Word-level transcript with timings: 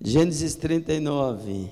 Gênesis 0.00 0.54
39. 0.54 1.70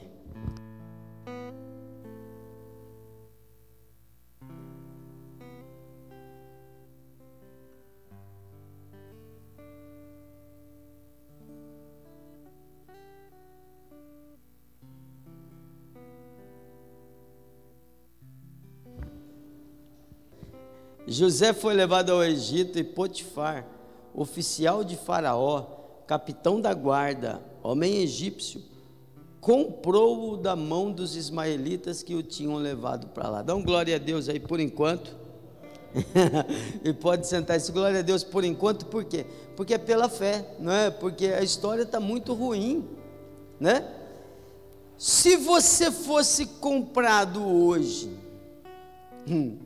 José 21.06 21.52
foi 21.52 21.72
levado 21.72 22.10
ao 22.10 22.24
Egito 22.24 22.76
e 22.76 22.82
Potifar, 22.82 23.64
oficial 24.12 24.82
de 24.82 24.96
Faraó, 24.96 25.62
capitão 26.08 26.60
da 26.60 26.74
guarda, 26.74 27.40
homem 27.66 28.02
egípcio, 28.02 28.62
comprou-o 29.40 30.36
da 30.36 30.56
mão 30.56 30.90
dos 30.90 31.14
ismaelitas 31.16 32.02
que 32.02 32.14
o 32.14 32.22
tinham 32.22 32.56
levado 32.56 33.08
para 33.08 33.28
lá. 33.28 33.42
Dá 33.42 33.54
um 33.54 33.62
glória 33.62 33.96
a 33.96 33.98
Deus 33.98 34.28
aí 34.28 34.40
por 34.40 34.60
enquanto. 34.60 35.16
e 36.84 36.92
pode 36.92 37.26
sentar 37.26 37.56
esse 37.56 37.72
glória 37.72 38.00
a 38.00 38.02
Deus 38.02 38.22
por 38.22 38.44
enquanto, 38.44 38.86
por 38.86 39.04
quê? 39.04 39.24
Porque 39.56 39.74
é 39.74 39.78
pela 39.78 40.08
fé, 40.08 40.54
não 40.58 40.72
é? 40.72 40.90
Porque 40.90 41.26
a 41.26 41.42
história 41.42 41.82
está 41.82 41.98
muito 41.98 42.34
ruim, 42.34 42.86
né? 43.58 43.88
Se 44.98 45.36
você 45.36 45.90
fosse 45.90 46.46
comprado 46.46 47.46
hoje, 47.46 48.10
hum, 49.28 49.58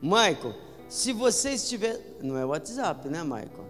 Michael, 0.00 0.54
se 0.88 1.12
você 1.12 1.50
estiver. 1.50 2.00
Não 2.22 2.36
é 2.36 2.44
WhatsApp, 2.44 3.08
né, 3.08 3.22
Michael? 3.22 3.68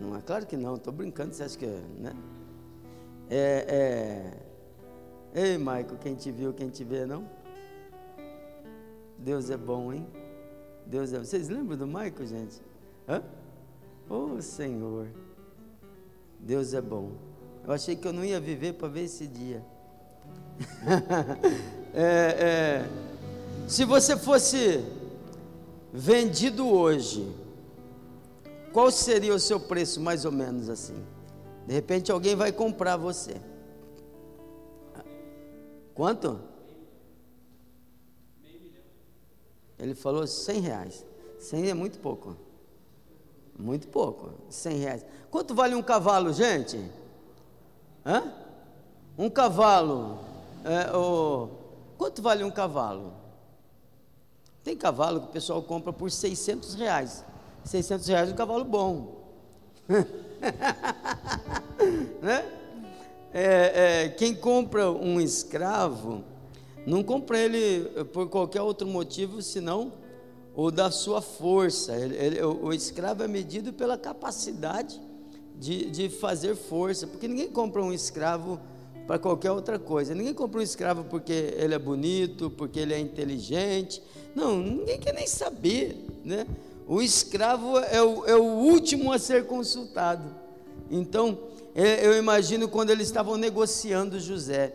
Não 0.00 0.16
é 0.16 0.20
claro 0.20 0.46
que 0.46 0.56
não, 0.56 0.76
estou 0.76 0.92
brincando, 0.92 1.34
você 1.34 1.42
acha 1.42 1.56
que 1.56 1.64
é, 1.64 1.80
né? 1.98 2.12
É, 3.30 4.32
é... 5.34 5.40
Ei, 5.40 5.58
Michael, 5.58 5.98
quem 6.00 6.14
te 6.14 6.30
viu, 6.30 6.52
quem 6.52 6.68
te 6.68 6.84
vê, 6.84 7.04
não? 7.04 7.28
Deus 9.18 9.50
é 9.50 9.56
bom, 9.56 9.92
hein? 9.92 10.06
Deus 10.86 11.12
é. 11.12 11.18
Vocês 11.18 11.48
lembram 11.48 11.76
do 11.76 11.86
Michael, 11.86 12.26
gente? 12.26 12.60
Hã? 13.08 13.22
Oh, 14.08 14.40
Senhor. 14.40 15.08
Deus 16.38 16.74
é 16.74 16.80
bom. 16.80 17.12
Eu 17.66 17.72
achei 17.72 17.96
que 17.96 18.06
eu 18.06 18.12
não 18.12 18.24
ia 18.24 18.38
viver 18.38 18.74
para 18.74 18.88
ver 18.88 19.02
esse 19.02 19.26
dia. 19.26 19.64
é, 21.92 22.04
é, 22.04 22.88
se 23.66 23.84
você 23.84 24.16
fosse 24.16 24.84
vendido 25.92 26.68
hoje, 26.68 27.28
qual 28.72 28.90
seria 28.90 29.34
o 29.34 29.40
seu 29.40 29.58
preço, 29.58 30.00
mais 30.00 30.24
ou 30.24 30.32
menos 30.32 30.70
assim? 30.70 31.02
De 31.66 31.74
repente 31.74 32.12
alguém 32.12 32.36
vai 32.36 32.52
comprar 32.52 32.96
você. 32.96 33.40
Quanto? 35.94 36.40
Ele 39.78 39.94
falou 39.94 40.26
100 40.26 40.60
reais. 40.60 41.04
100 41.38 41.70
é 41.70 41.74
muito 41.74 41.98
pouco. 41.98 42.36
Muito 43.58 43.88
pouco. 43.88 44.30
100 44.48 44.76
reais. 44.76 45.06
Quanto 45.30 45.54
vale 45.54 45.74
um 45.74 45.82
cavalo, 45.82 46.32
gente? 46.32 46.78
Hã? 48.04 48.32
Um 49.18 49.28
cavalo. 49.28 50.18
É, 50.64 50.94
oh, 50.96 51.48
quanto 51.98 52.22
vale 52.22 52.44
um 52.44 52.50
cavalo? 52.50 53.12
Tem 54.62 54.76
cavalo 54.76 55.20
que 55.20 55.26
o 55.28 55.32
pessoal 55.32 55.62
compra 55.62 55.92
por 55.92 56.10
600 56.10 56.74
reais. 56.74 57.24
600 57.64 58.06
reais 58.06 58.28
é 58.28 58.32
um 58.32 58.36
cavalo 58.36 58.64
bom. 58.64 59.24
né? 62.22 62.44
É, 63.32 64.04
é, 64.04 64.08
quem 64.08 64.34
compra 64.34 64.90
um 64.90 65.20
escravo, 65.20 66.24
não 66.86 67.02
compra 67.02 67.38
ele 67.38 67.84
por 68.12 68.28
qualquer 68.28 68.62
outro 68.62 68.86
motivo 68.86 69.42
senão 69.42 69.92
o 70.54 70.70
da 70.70 70.90
sua 70.90 71.20
força. 71.20 71.94
Ele, 71.94 72.16
ele, 72.16 72.42
o, 72.42 72.66
o, 72.66 72.72
escravo 72.72 73.22
é 73.22 73.28
medido 73.28 73.72
pela 73.72 73.98
capacidade 73.98 74.98
de, 75.54 75.90
de 75.90 76.08
fazer 76.08 76.56
força, 76.56 77.06
porque 77.06 77.28
ninguém 77.28 77.50
compra 77.50 77.82
um 77.82 77.92
escravo 77.92 78.58
para 79.06 79.18
qualquer 79.18 79.50
outra 79.50 79.78
coisa. 79.78 80.14
Ninguém 80.14 80.32
compra 80.32 80.60
um 80.60 80.62
escravo 80.62 81.04
porque 81.04 81.54
ele 81.56 81.74
é 81.74 81.78
bonito, 81.78 82.50
porque 82.50 82.80
ele 82.80 82.94
é 82.94 82.98
inteligente. 82.98 84.02
Não, 84.34 84.58
ninguém 84.58 84.98
quer 84.98 85.12
nem 85.12 85.26
saber, 85.26 85.96
né? 86.24 86.46
O 86.86 87.02
escravo 87.02 87.78
é 87.78 88.00
o, 88.02 88.26
é 88.26 88.36
o 88.36 88.44
último 88.44 89.12
a 89.12 89.18
ser 89.18 89.46
consultado. 89.46 90.34
Então, 90.90 91.38
é, 91.74 92.06
eu 92.06 92.16
imagino 92.16 92.68
quando 92.68 92.90
eles 92.90 93.08
estavam 93.08 93.36
negociando 93.36 94.20
José. 94.20 94.72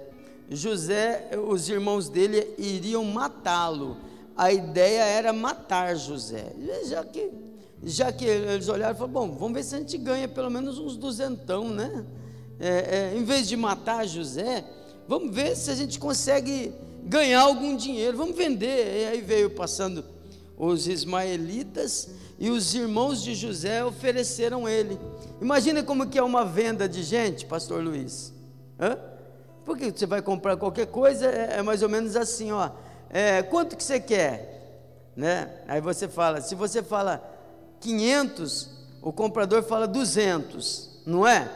José, 0.49 1.29
os 1.47 1.69
irmãos 1.69 2.09
dele 2.09 2.53
iriam 2.57 3.05
matá-lo. 3.05 3.97
A 4.35 4.51
ideia 4.51 5.03
era 5.03 5.31
matar 5.31 5.95
José. 5.95 6.53
Já 6.85 7.03
que, 7.05 7.29
já 7.83 8.11
que 8.11 8.25
eles 8.25 8.67
olharam 8.67 8.93
e 8.93 8.97
falaram: 8.97 9.13
bom, 9.13 9.35
vamos 9.37 9.53
ver 9.53 9.63
se 9.63 9.75
a 9.75 9.77
gente 9.79 9.97
ganha 9.97 10.27
pelo 10.27 10.49
menos 10.49 10.77
uns 10.77 10.97
duzentão, 10.97 11.69
né? 11.69 12.05
é, 12.61 13.13
é, 13.13 13.17
em 13.17 13.23
vez 13.23 13.47
de 13.47 13.57
matar 13.57 14.05
José, 14.07 14.63
vamos 15.07 15.33
ver 15.33 15.55
se 15.57 15.71
a 15.71 15.75
gente 15.75 15.97
consegue 15.97 16.71
ganhar 17.03 17.41
algum 17.41 17.75
dinheiro, 17.75 18.15
vamos 18.15 18.35
vender. 18.37 19.01
E 19.01 19.05
aí 19.07 19.21
veio 19.21 19.49
passando 19.49 20.05
os 20.63 20.87
ismaelitas 20.87 22.09
e 22.37 22.51
os 22.51 22.75
irmãos 22.75 23.23
de 23.23 23.33
José 23.33 23.83
ofereceram 23.83 24.69
ele. 24.69 24.99
Imagina 25.41 25.81
como 25.81 26.05
que 26.05 26.19
é 26.19 26.23
uma 26.23 26.45
venda 26.45 26.87
de 26.87 27.01
gente, 27.01 27.47
pastor 27.47 27.83
Luiz. 27.83 28.31
Hã? 28.79 28.95
Porque 29.65 29.89
você 29.89 30.05
vai 30.05 30.21
comprar 30.21 30.55
qualquer 30.57 30.85
coisa, 30.85 31.25
é, 31.25 31.57
é 31.57 31.61
mais 31.63 31.81
ou 31.81 31.89
menos 31.89 32.15
assim, 32.15 32.51
ó. 32.51 32.69
É, 33.09 33.41
quanto 33.41 33.75
que 33.75 33.83
você 33.83 33.99
quer? 33.99 35.09
Né? 35.15 35.49
Aí 35.67 35.81
você 35.81 36.07
fala, 36.07 36.41
se 36.41 36.53
você 36.53 36.83
fala 36.83 37.27
500, 37.79 38.69
o 39.01 39.11
comprador 39.11 39.63
fala 39.63 39.87
200, 39.87 41.01
não 41.07 41.25
é? 41.25 41.49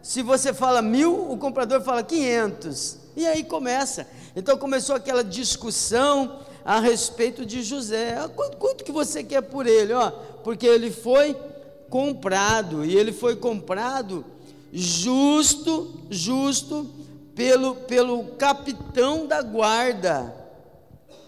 Se 0.00 0.22
você 0.22 0.54
fala 0.54 0.80
mil, 0.80 1.28
o 1.28 1.36
comprador 1.36 1.80
fala 1.80 2.04
500. 2.04 2.98
E 3.16 3.26
aí 3.26 3.42
começa. 3.42 4.06
Então 4.36 4.56
começou 4.56 4.94
aquela 4.94 5.24
discussão 5.24 6.38
a 6.64 6.80
respeito 6.80 7.44
de 7.44 7.62
José. 7.62 8.16
Quanto, 8.34 8.56
quanto 8.56 8.84
que 8.84 8.92
você 8.92 9.22
quer 9.22 9.42
por 9.42 9.66
ele? 9.66 9.92
Ó, 9.92 10.10
porque 10.42 10.66
ele 10.66 10.90
foi 10.90 11.36
comprado. 11.90 12.84
E 12.84 12.96
ele 12.96 13.12
foi 13.12 13.36
comprado 13.36 14.24
justo, 14.72 15.92
justo 16.10 16.88
pelo, 17.34 17.76
pelo 17.76 18.24
capitão 18.36 19.26
da 19.26 19.42
guarda. 19.42 20.34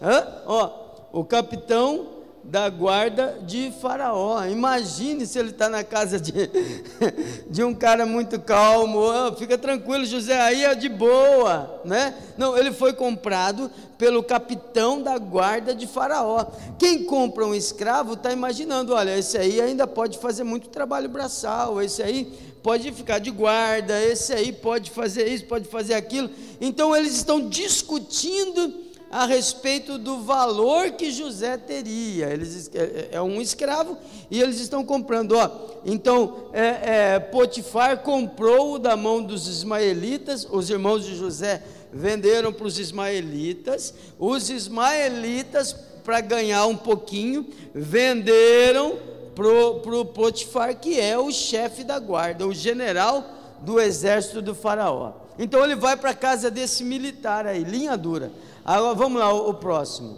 Hã? 0.01 0.41
Ó, 0.45 0.71
o 1.13 1.23
capitão 1.23 2.16
da 2.47 2.69
guarda 2.69 3.39
de 3.45 3.73
Faraó. 3.81 4.45
Imagine 4.45 5.27
se 5.27 5.37
ele 5.37 5.49
está 5.49 5.67
na 5.67 5.83
casa 5.83 6.17
de, 6.17 6.31
de 7.49 7.61
um 7.61 7.75
cara 7.75 8.05
muito 8.05 8.39
calmo. 8.39 8.99
Oh, 8.99 9.35
fica 9.35 9.57
tranquilo, 9.57 10.05
José, 10.05 10.39
aí 10.39 10.63
é 10.63 10.73
de 10.73 10.87
boa, 10.87 11.81
né? 11.83 12.15
Não, 12.37 12.57
ele 12.57 12.71
foi 12.71 12.93
comprado 12.93 13.69
pelo 13.97 14.23
capitão 14.23 15.01
da 15.01 15.17
guarda 15.17 15.75
de 15.75 15.85
Faraó. 15.85 16.45
Quem 16.79 17.03
compra 17.03 17.45
um 17.45 17.53
escravo 17.53 18.13
está 18.13 18.31
imaginando: 18.31 18.93
olha, 18.93 19.17
esse 19.17 19.37
aí 19.37 19.59
ainda 19.59 19.85
pode 19.85 20.17
fazer 20.17 20.45
muito 20.45 20.69
trabalho 20.69 21.09
braçal, 21.09 21.81
esse 21.81 22.01
aí 22.01 22.31
pode 22.63 22.89
ficar 22.93 23.19
de 23.19 23.29
guarda, 23.29 24.01
esse 24.01 24.31
aí 24.31 24.53
pode 24.53 24.89
fazer 24.91 25.27
isso, 25.27 25.43
pode 25.45 25.67
fazer 25.67 25.95
aquilo. 25.95 26.29
Então 26.61 26.95
eles 26.95 27.13
estão 27.13 27.49
discutindo 27.49 28.86
a 29.11 29.25
respeito 29.25 29.97
do 29.97 30.21
valor 30.21 30.91
que 30.91 31.11
José 31.11 31.57
teria. 31.57 32.27
Eles, 32.27 32.69
é, 32.73 32.79
é, 32.79 33.09
é 33.13 33.21
um 33.21 33.41
escravo 33.41 33.97
e 34.29 34.41
eles 34.41 34.59
estão 34.59 34.83
comprando. 34.83 35.33
Ó, 35.33 35.49
então, 35.85 36.49
é, 36.53 37.13
é, 37.15 37.19
Potifar 37.19 37.99
comprou 37.99 38.77
da 38.77 38.95
mão 38.95 39.23
dos 39.23 39.47
ismaelitas, 39.47 40.47
os 40.49 40.69
irmãos 40.69 41.05
de 41.05 41.15
José 41.15 41.63
venderam 41.91 42.51
para 42.51 42.67
os 42.67 42.77
ismaelitas, 42.77 43.93
os 44.19 44.49
ismaelitas, 44.49 45.73
para 46.03 46.21
ganhar 46.21 46.65
um 46.67 46.75
pouquinho, 46.75 47.47
venderam 47.73 48.97
para 49.35 49.47
o 49.49 50.05
Potifar, 50.05 50.79
que 50.79 50.99
é 50.99 51.17
o 51.17 51.31
chefe 51.31 51.83
da 51.83 51.99
guarda, 51.99 52.47
o 52.47 52.53
general 52.53 53.25
do 53.61 53.79
exército 53.79 54.41
do 54.41 54.55
faraó. 54.55 55.26
Então 55.37 55.63
ele 55.63 55.75
vai 55.75 55.95
para 55.95 56.11
a 56.11 56.15
casa 56.15 56.49
desse 56.49 56.83
militar 56.83 57.45
aí, 57.45 57.63
linha 57.63 57.95
dura. 57.95 58.31
Agora 58.65 58.95
vamos 58.95 59.19
lá, 59.19 59.31
o, 59.31 59.49
o 59.49 59.53
próximo. 59.53 60.17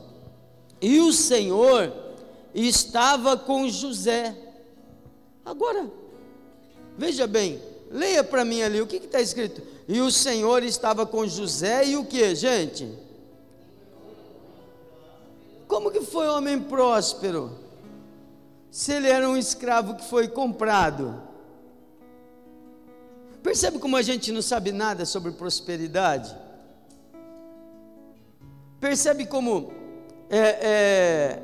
E 0.81 0.99
o 0.99 1.11
Senhor 1.11 1.91
estava 2.53 3.37
com 3.37 3.67
José. 3.67 4.35
Agora, 5.43 5.89
veja 6.97 7.27
bem, 7.27 7.61
leia 7.91 8.23
para 8.23 8.45
mim 8.45 8.61
ali, 8.61 8.81
o 8.81 8.87
que 8.87 8.97
está 8.97 9.19
escrito? 9.19 9.61
E 9.87 9.99
o 9.99 10.11
Senhor 10.11 10.63
estava 10.63 11.05
com 11.05 11.27
José 11.27 11.87
e 11.87 11.97
o 11.97 12.05
que, 12.05 12.33
gente? 12.35 12.89
Como 15.67 15.91
que 15.91 16.01
foi 16.01 16.27
homem 16.27 16.59
próspero? 16.59 17.51
Se 18.71 18.93
ele 18.93 19.07
era 19.07 19.27
um 19.27 19.37
escravo 19.37 19.95
que 19.95 20.05
foi 20.05 20.27
comprado. 20.27 21.28
Percebe 23.41 23.79
como 23.79 23.95
a 23.95 24.01
gente 24.01 24.31
não 24.31 24.41
sabe 24.41 24.71
nada 24.71 25.05
sobre 25.05 25.31
prosperidade? 25.31 26.35
Percebe 28.79 29.25
como 29.25 29.71
é, 30.29 30.37
é, 30.39 31.43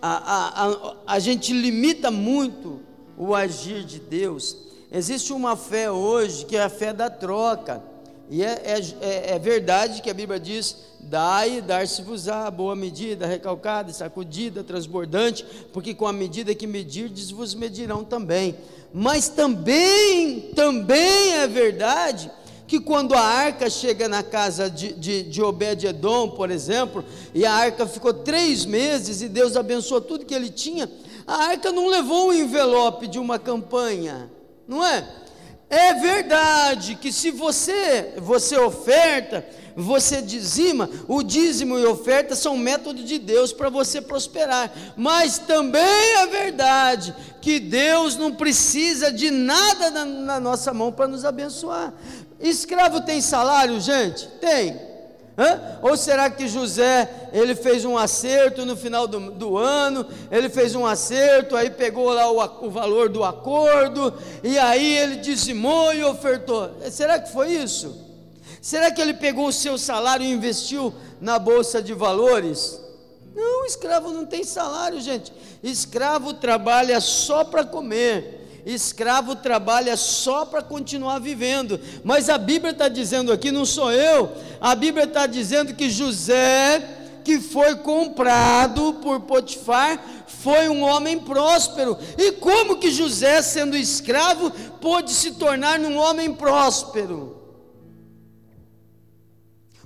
a, 0.00 0.16
a, 0.16 0.66
a, 0.66 0.96
a 1.06 1.18
gente 1.18 1.52
limita 1.52 2.10
muito 2.10 2.80
o 3.16 3.34
agir 3.34 3.84
de 3.84 3.98
Deus. 3.98 4.56
Existe 4.90 5.32
uma 5.32 5.56
fé 5.56 5.90
hoje 5.90 6.46
que 6.46 6.56
é 6.56 6.62
a 6.62 6.68
fé 6.68 6.92
da 6.92 7.10
troca. 7.10 7.82
E 8.30 8.42
é, 8.42 8.62
é, 8.64 8.80
é, 9.00 9.34
é 9.34 9.38
verdade 9.38 10.02
que 10.02 10.10
a 10.10 10.14
Bíblia 10.14 10.38
diz: 10.38 10.76
dai 11.00 11.60
dar-se-vos-á, 11.60 12.50
boa 12.50 12.76
medida, 12.76 13.26
recalcada, 13.26 13.92
sacudida, 13.92 14.62
transbordante, 14.62 15.44
porque 15.72 15.94
com 15.94 16.06
a 16.06 16.12
medida 16.12 16.54
que 16.54 16.66
medirdes 16.66 17.30
vos 17.30 17.54
medirão 17.54 18.04
também. 18.04 18.56
Mas 18.92 19.28
também, 19.28 20.52
também 20.54 21.34
é 21.34 21.46
verdade 21.46 22.30
que 22.66 22.78
quando 22.78 23.14
a 23.14 23.20
arca 23.20 23.70
chega 23.70 24.08
na 24.08 24.22
casa 24.22 24.68
de, 24.68 24.92
de, 24.92 25.22
de 25.22 25.42
Obed-Edom, 25.42 26.28
por 26.30 26.50
exemplo, 26.50 27.02
e 27.34 27.46
a 27.46 27.52
arca 27.52 27.86
ficou 27.86 28.12
três 28.12 28.66
meses 28.66 29.22
e 29.22 29.28
Deus 29.28 29.56
abençoou 29.56 30.02
tudo 30.02 30.26
que 30.26 30.34
ele 30.34 30.50
tinha, 30.50 30.90
a 31.26 31.46
arca 31.46 31.72
não 31.72 31.88
levou 31.88 32.28
um 32.28 32.32
envelope 32.32 33.06
de 33.06 33.18
uma 33.18 33.38
campanha, 33.38 34.30
não 34.66 34.84
é? 34.84 35.06
É 35.70 35.94
verdade 35.94 36.94
que 36.94 37.12
se 37.12 37.30
você, 37.30 38.14
você 38.16 38.58
oferta, 38.58 39.44
você 39.76 40.22
dizima, 40.22 40.88
o 41.06 41.22
dízimo 41.22 41.78
e 41.78 41.84
oferta 41.84 42.34
são 42.34 42.56
método 42.56 43.04
de 43.04 43.18
Deus 43.18 43.52
para 43.52 43.68
você 43.68 44.00
prosperar. 44.00 44.72
Mas 44.96 45.38
também 45.38 46.16
é 46.16 46.26
verdade 46.26 47.14
que 47.40 47.60
Deus 47.60 48.16
não 48.16 48.34
precisa 48.34 49.12
de 49.12 49.30
nada 49.30 49.90
na, 49.90 50.04
na 50.04 50.40
nossa 50.40 50.72
mão 50.72 50.90
para 50.90 51.06
nos 51.06 51.24
abençoar. 51.24 51.92
Escravo 52.40 53.02
tem 53.02 53.20
salário, 53.20 53.78
gente? 53.80 54.26
Tem. 54.40 54.87
Hã? 55.38 55.78
Ou 55.82 55.96
será 55.96 56.28
que 56.28 56.48
José, 56.48 57.28
ele 57.32 57.54
fez 57.54 57.84
um 57.84 57.96
acerto 57.96 58.66
no 58.66 58.76
final 58.76 59.06
do, 59.06 59.30
do 59.30 59.56
ano, 59.56 60.04
ele 60.32 60.48
fez 60.48 60.74
um 60.74 60.84
acerto, 60.84 61.54
aí 61.54 61.70
pegou 61.70 62.12
lá 62.12 62.28
o, 62.28 62.66
o, 62.66 62.70
valor 62.70 63.08
do 63.08 63.22
acordo, 63.22 64.12
e 64.42 64.58
aí 64.58 64.98
ele 64.98 65.16
dizimou 65.16 65.94
e 65.94 66.02
ofertou? 66.02 66.72
Será 66.90 67.20
que 67.20 67.30
foi 67.30 67.52
isso? 67.52 68.04
Será 68.60 68.90
que 68.90 69.00
ele 69.00 69.14
pegou 69.14 69.46
o 69.46 69.52
seu 69.52 69.78
salário 69.78 70.26
e 70.26 70.32
investiu 70.32 70.92
na 71.20 71.38
bolsa 71.38 71.80
de 71.80 71.94
valores? 71.94 72.80
Não, 73.32 73.64
escravo 73.64 74.10
não 74.10 74.26
tem 74.26 74.42
salário, 74.42 75.00
gente. 75.00 75.32
Escravo 75.62 76.34
trabalha 76.34 77.00
só 77.00 77.44
para 77.44 77.62
comer 77.64 78.37
escravo 78.74 79.34
trabalha 79.36 79.96
só 79.96 80.44
para 80.44 80.62
continuar 80.62 81.18
vivendo. 81.18 81.80
Mas 82.04 82.28
a 82.28 82.36
Bíblia 82.36 82.72
está 82.72 82.88
dizendo 82.88 83.32
aqui, 83.32 83.50
não 83.50 83.64
sou 83.64 83.90
eu, 83.90 84.30
a 84.60 84.74
Bíblia 84.74 85.04
está 85.04 85.26
dizendo 85.26 85.74
que 85.74 85.88
José, 85.88 87.20
que 87.24 87.40
foi 87.40 87.76
comprado 87.76 88.94
por 89.02 89.20
Potifar, 89.20 89.98
foi 90.26 90.68
um 90.68 90.82
homem 90.82 91.18
próspero. 91.18 91.96
E 92.16 92.32
como 92.32 92.76
que 92.76 92.90
José, 92.90 93.40
sendo 93.42 93.76
escravo, 93.76 94.50
pôde 94.80 95.12
se 95.12 95.32
tornar 95.32 95.80
um 95.80 95.96
homem 95.96 96.32
próspero? 96.34 97.37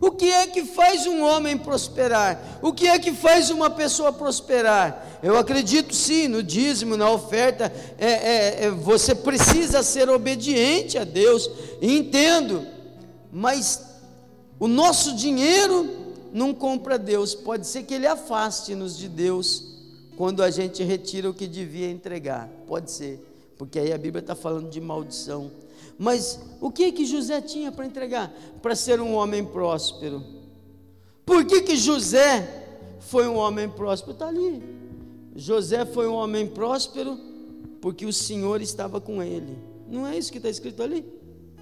O 0.03 0.11
que 0.11 0.33
é 0.33 0.49
que 0.49 0.65
faz 0.65 1.07
um 1.07 1.23
homem 1.23 1.57
prosperar? 1.57 2.59
O 2.61 2.73
que 2.73 2.89
é 2.89 2.99
que 2.99 3.13
faz 3.13 3.51
uma 3.51 3.71
pessoa 3.71 4.13
prosperar? 4.13 5.21
Eu 5.23 5.39
acredito 5.39 5.95
sim 5.95 6.27
no 6.27 6.43
dízimo, 6.43 6.97
na 6.97 7.09
oferta. 7.09 7.73
É, 7.97 8.11
é, 8.11 8.65
é, 8.65 8.71
você 8.73 9.15
precisa 9.15 9.81
ser 9.85 10.11
obediente 10.11 10.99
a 10.99 11.05
Deus, 11.05 11.49
entendo. 11.81 12.67
Mas 13.31 13.81
o 14.59 14.67
nosso 14.67 15.15
dinheiro 15.15 15.89
não 16.33 16.53
compra 16.53 16.99
Deus. 16.99 17.33
Pode 17.33 17.65
ser 17.69 17.85
que 17.85 17.95
Ele 17.95 18.09
afaste-nos 18.09 18.99
de 18.99 19.09
Deus 19.09 19.73
quando 20.17 20.43
a 20.43 20.51
gente 20.51 20.83
retira 20.83 21.31
o 21.31 21.35
que 21.35 21.47
devia 21.47 21.89
entregar. 21.89 22.51
Pode 22.67 22.91
ser, 22.91 23.25
porque 23.57 23.79
aí 23.79 23.93
a 23.93 23.99
Bíblia 23.99 24.21
está 24.21 24.35
falando 24.35 24.69
de 24.69 24.81
maldição. 24.81 25.62
Mas 25.99 26.41
o 26.61 26.71
que 26.71 26.93
que 26.93 27.05
José 27.05 27.41
tinha 27.41 27.71
para 27.71 27.87
entregar? 27.87 28.33
Para 28.61 28.75
ser 28.75 29.01
um 29.01 29.15
homem 29.15 29.45
próspero. 29.45 30.25
Por 31.25 31.45
que 31.45 31.63
que 31.63 31.77
José 31.77 32.67
foi 33.01 33.29
um 33.29 33.37
homem 33.37 33.69
próspero? 33.69 34.13
Está 34.13 34.29
ali. 34.29 34.63
José 35.35 35.85
foi 35.85 36.09
um 36.09 36.15
homem 36.15 36.47
próspero 36.47 37.19
porque 37.81 38.07
o 38.07 38.13
Senhor 38.13 38.61
estava 38.61 39.01
com 39.01 39.23
ele. 39.23 39.59
Não 39.89 40.07
é 40.07 40.17
isso 40.17 40.31
que 40.31 40.39
está 40.39 40.49
escrito 40.49 40.83
ali? 40.83 41.05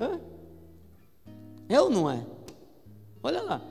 É? 0.00 1.74
é 1.74 1.80
ou 1.80 1.90
não 1.90 2.10
é? 2.10 2.24
Olha 3.22 3.42
lá. 3.42 3.62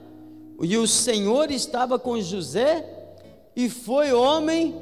E 0.62 0.76
o 0.76 0.86
Senhor 0.86 1.50
estava 1.50 1.98
com 1.98 2.20
José 2.20 2.84
e 3.56 3.68
foi 3.68 4.12
homem 4.12 4.76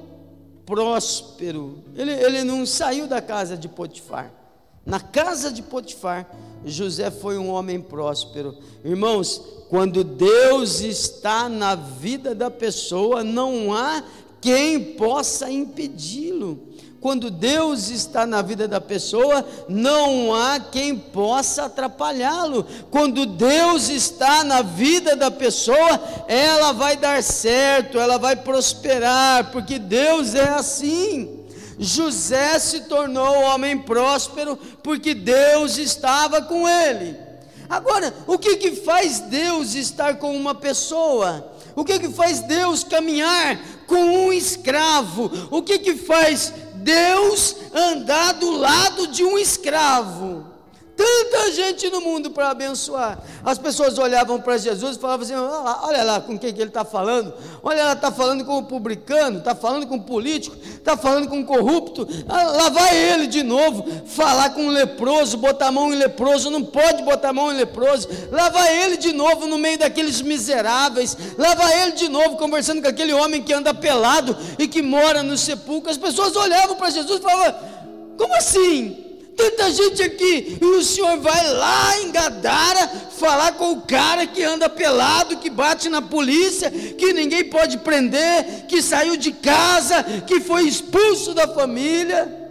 próspero. 0.67 1.83
Ele, 1.95 2.13
ele 2.13 2.45
não 2.45 2.67
saiu 2.67 3.07
da 3.07 3.23
casa 3.23 3.57
de 3.57 3.69
Potifar. 3.69 4.33
Na 4.89 4.99
casa 4.99 5.53
de 5.53 5.61
Potifar, 5.61 6.27
José 6.65 7.11
foi 7.11 7.37
um 7.37 7.51
homem 7.51 7.79
próspero. 7.79 8.57
Irmãos, 8.83 9.39
quando 9.69 10.03
Deus 10.03 10.81
está 10.81 11.47
na 11.47 11.75
vida 11.75 12.35
da 12.35 12.51
pessoa, 12.51 13.23
não 13.23 13.75
há 13.75 14.03
quem 14.41 14.83
possa 14.95 15.51
impedi-lo. 15.51 16.59
Quando 17.03 17.31
Deus 17.31 17.91
está 17.91 18.27
na 18.27 18.41
vida 18.41 18.67
da 18.67 18.81
pessoa, 18.81 19.45
não 19.69 20.35
há 20.35 20.59
quem 20.59 20.97
possa 20.97 21.67
atrapalhá-lo. 21.67 22.67
Quando 22.91 23.27
Deus 23.27 23.91
está 23.91 24.43
na 24.43 24.63
vida 24.63 25.15
da 25.15 25.31
pessoa, 25.31 26.01
ela 26.27 26.73
vai 26.73 26.97
dar 26.97 27.23
certo, 27.23 27.99
ela 27.99 28.17
vai 28.17 28.37
prosperar, 28.37 29.53
porque 29.53 29.79
Deus 29.79 30.35
é 30.35 30.49
assim. 30.49 31.38
José 31.79 32.59
se 32.59 32.81
tornou 32.83 33.43
homem 33.43 33.79
próspero 33.79 34.57
porque 34.83 35.15
Deus 35.15 35.79
estava 35.79 36.43
com 36.43 36.69
ele. 36.69 37.17
Agora, 37.69 38.13
o 38.27 38.39
que 38.39 38.57
que 38.57 38.73
faz 38.77 39.21
Deus 39.21 39.75
estar 39.75 40.17
com 40.17 40.35
uma 40.35 40.55
pessoa? 40.55 41.53
O 41.77 41.85
que 41.85 41.99
que 41.99 42.09
faz 42.09 42.41
Deus 42.41 42.83
caminhar 42.83 43.61
com 43.87 44.27
um 44.27 44.33
escravo? 44.33 45.31
O 45.51 45.63
que 45.63 45.79
que 45.79 45.95
faz 45.95 46.53
Deus 46.75 47.55
andar 47.73 48.33
do 48.35 48.51
lado 48.51 49.07
de 49.09 49.23
um 49.23 49.39
escravo? 49.39 50.58
Tanta 50.99 51.53
gente 51.53 51.89
no 51.91 52.01
mundo 52.01 52.33
para 52.33 52.51
abençoar. 52.51 53.21
As 53.45 53.57
pessoas 53.57 53.97
olhavam 53.99 54.41
para 54.41 54.59
Jesus 54.59 54.97
e 54.97 54.99
falavam 54.99 55.25
assim: 55.25 55.35
olha 55.35 56.03
lá, 56.03 56.21
com 56.21 56.37
quem 56.37 56.53
que 56.53 56.61
ele 56.61 56.71
está 56.71 56.85
falando, 56.85 57.33
olha 57.63 57.85
lá, 57.85 57.93
está 57.93 58.11
falando 58.11 58.45
com 58.45 58.59
o 58.59 58.65
publicano, 58.65 59.39
está 59.39 59.55
falando 59.55 59.87
com 59.87 59.95
o 59.95 60.03
político, 60.03 60.57
está 60.57 60.97
falando 60.97 61.29
com 61.29 61.41
o 61.41 61.45
corrupto. 61.45 62.09
Ah, 62.29 62.43
lá 62.43 62.69
vai 62.71 62.97
ele 62.97 63.29
de 63.29 63.45
novo, 63.45 63.87
falar 64.07 64.51
com 64.51 64.67
o 64.67 64.71
leproso, 64.71 65.37
botar 65.37 65.69
a 65.69 65.73
mão 65.73 65.95
em 65.95 65.97
leproso, 65.97 66.51
não 66.51 66.65
pode 66.65 67.05
botar 67.05 67.29
a 67.29 67.33
mão 67.33 67.53
em 67.53 67.57
leproso. 67.57 68.09
Lá 68.33 68.49
vai 68.49 68.83
ele 68.83 68.97
de 68.97 69.13
novo 69.13 69.47
no 69.47 69.57
meio 69.57 69.79
daqueles 69.79 70.21
miseráveis, 70.21 71.17
lá 71.39 71.55
vai 71.55 71.85
ele 71.85 71.93
de 71.93 72.09
novo 72.09 72.37
conversando 72.37 72.83
com 72.83 72.89
aquele 72.89 73.13
homem 73.13 73.41
que 73.41 73.53
anda 73.53 73.73
pelado 73.73 74.37
e 74.59 74.67
que 74.67 74.83
mora 74.83 75.23
no 75.23 75.39
sepulcro. 75.39 75.93
As 75.93 75.97
pessoas 75.97 76.35
olhavam 76.35 76.75
para 76.75 76.91
Jesus 76.91 77.21
e 77.21 77.23
falavam: 77.23 77.55
como 78.17 78.35
assim? 78.35 79.08
Tanta 79.39 79.71
gente 79.71 80.03
aqui, 80.03 80.59
e 80.61 80.65
o 80.65 80.83
senhor 80.83 81.17
vai 81.21 81.55
lá 81.55 82.03
em 82.03 82.11
Gadara 82.11 82.89
falar 82.89 83.53
com 83.53 83.71
o 83.71 83.83
cara 83.83 84.27
que 84.27 84.43
anda 84.43 84.69
pelado, 84.69 85.39
que 85.39 85.49
bate 85.49 85.89
na 85.89 86.03
polícia, 86.03 86.69
que 86.73 87.13
ninguém 87.13 87.45
pode 87.45 87.79
prender, 87.79 88.67
que 88.67 88.83
saiu 88.83 89.17
de 89.17 89.31
casa, 89.31 90.03
que 90.27 90.41
foi 90.41 90.65
expulso 90.67 91.33
da 91.35 91.47
família. 91.47 92.47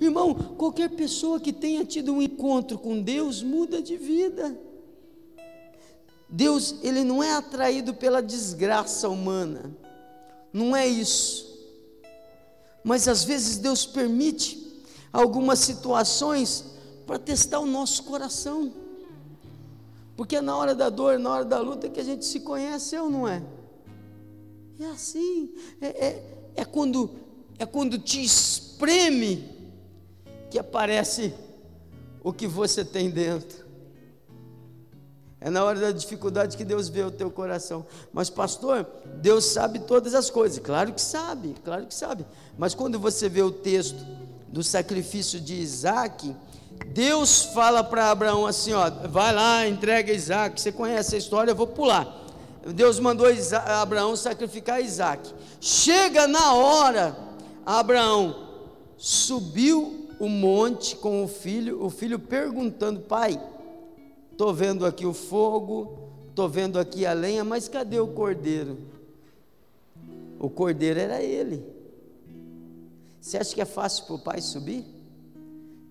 Irmão, 0.00 0.34
qualquer 0.34 0.90
pessoa 0.90 1.38
que 1.38 1.52
tenha 1.52 1.84
tido 1.84 2.12
um 2.12 2.20
encontro 2.20 2.76
com 2.76 3.00
Deus 3.00 3.40
muda 3.40 3.80
de 3.80 3.96
vida. 3.96 4.58
Deus, 6.28 6.74
ele 6.82 7.04
não 7.04 7.22
é 7.22 7.34
atraído 7.34 7.94
pela 7.94 8.20
desgraça 8.20 9.08
humana. 9.08 9.70
Não 10.52 10.74
é 10.74 10.88
isso. 10.88 11.52
Mas 12.82 13.06
às 13.06 13.22
vezes 13.22 13.58
Deus 13.58 13.86
permite 13.86 14.71
algumas 15.12 15.58
situações 15.58 16.64
para 17.06 17.18
testar 17.18 17.60
o 17.60 17.66
nosso 17.66 18.04
coração. 18.04 18.72
Porque 20.16 20.36
é 20.36 20.40
na 20.40 20.56
hora 20.56 20.74
da 20.74 20.88
dor, 20.88 21.18
na 21.18 21.30
hora 21.30 21.44
da 21.44 21.58
luta 21.58 21.88
que 21.88 22.00
a 22.00 22.04
gente 22.04 22.24
se 22.24 22.40
conhece, 22.40 22.94
é 22.94 23.02
ou 23.02 23.10
não 23.10 23.26
é? 23.26 23.42
É 24.80 24.86
assim. 24.86 25.52
É, 25.80 25.86
é, 25.86 26.24
é, 26.56 26.64
quando, 26.64 27.10
é 27.58 27.66
quando 27.66 27.98
te 27.98 28.22
espreme 28.22 29.48
que 30.50 30.58
aparece 30.58 31.34
o 32.22 32.32
que 32.32 32.46
você 32.46 32.84
tem 32.84 33.10
dentro. 33.10 33.62
É 35.40 35.50
na 35.50 35.64
hora 35.64 35.80
da 35.80 35.90
dificuldade 35.90 36.56
que 36.56 36.64
Deus 36.64 36.88
vê 36.88 37.02
o 37.02 37.10
teu 37.10 37.28
coração. 37.28 37.84
Mas, 38.12 38.30
pastor, 38.30 38.86
Deus 39.20 39.44
sabe 39.46 39.80
todas 39.80 40.14
as 40.14 40.30
coisas. 40.30 40.60
Claro 40.60 40.92
que 40.92 41.00
sabe, 41.00 41.56
claro 41.64 41.84
que 41.84 41.94
sabe. 41.94 42.24
Mas 42.56 42.74
quando 42.74 42.98
você 42.98 43.28
vê 43.28 43.42
o 43.42 43.50
texto 43.50 43.96
do 44.52 44.62
sacrifício 44.62 45.40
de 45.40 45.54
Isaac, 45.54 46.36
Deus 46.88 47.46
fala 47.46 47.82
para 47.82 48.10
Abraão 48.10 48.46
assim: 48.46 48.72
ó, 48.74 48.90
vai 49.08 49.34
lá, 49.34 49.66
entrega 49.66 50.12
Isaac. 50.12 50.60
Você 50.60 50.70
conhece 50.70 51.14
a 51.14 51.18
história, 51.18 51.50
eu 51.50 51.56
vou 51.56 51.66
pular. 51.66 52.20
Deus 52.66 53.00
mandou 53.00 53.26
Abraão 53.80 54.14
sacrificar 54.14 54.80
Isaac. 54.80 55.32
Chega 55.60 56.28
na 56.28 56.52
hora, 56.52 57.16
Abraão 57.64 58.50
subiu 58.96 60.08
o 60.20 60.28
monte 60.28 60.94
com 60.94 61.24
o 61.24 61.28
filho, 61.28 61.82
o 61.82 61.90
filho 61.90 62.18
perguntando: 62.18 63.00
Pai, 63.00 63.40
estou 64.30 64.52
vendo 64.52 64.84
aqui 64.84 65.06
o 65.06 65.14
fogo, 65.14 66.10
estou 66.28 66.48
vendo 66.48 66.78
aqui 66.78 67.06
a 67.06 67.12
lenha, 67.12 67.42
mas 67.42 67.68
cadê 67.68 67.98
o 67.98 68.08
cordeiro? 68.08 68.78
O 70.38 70.50
cordeiro 70.50 71.00
era 71.00 71.22
ele. 71.22 71.64
Você 73.22 73.38
acha 73.38 73.54
que 73.54 73.60
é 73.60 73.64
fácil 73.64 74.04
para 74.06 74.14
o 74.16 74.18
pai 74.18 74.40
subir? 74.40 74.84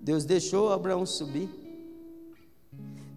Deus 0.01 0.25
deixou 0.25 0.73
Abraão 0.73 1.05
subir. 1.05 1.49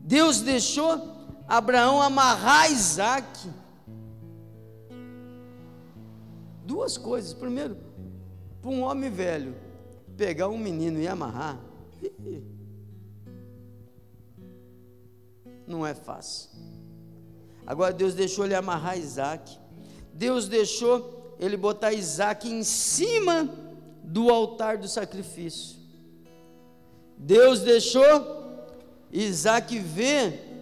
Deus 0.04 0.40
deixou 0.40 1.00
Abraão 1.49 2.00
amarrar 2.00 2.71
Isaac. 2.71 3.50
Duas 6.64 6.97
coisas. 6.97 7.35
Primeiro, 7.35 7.76
para 8.62 8.71
um 8.71 8.83
homem 8.83 9.11
velho 9.11 9.56
pegar 10.16 10.49
um 10.49 10.59
menino 10.59 11.00
e 11.00 11.09
amarrar, 11.09 11.59
não 15.66 15.85
é 15.85 15.92
fácil. 15.92 16.50
Agora 17.66 17.92
Deus 17.92 18.14
deixou 18.14 18.44
ele 18.44 18.54
amarrar 18.54 18.97
Isaac. 18.97 19.59
Deus 20.12 20.47
deixou 20.47 21.35
ele 21.40 21.56
botar 21.56 21.92
Isaac 21.92 22.49
em 22.49 22.62
cima 22.62 23.63
do 24.04 24.30
altar 24.30 24.78
do 24.78 24.87
sacrifício. 24.87 25.76
Deus 27.16 27.61
deixou 27.61 28.44
Isaac 29.11 29.78
ver 29.78 30.52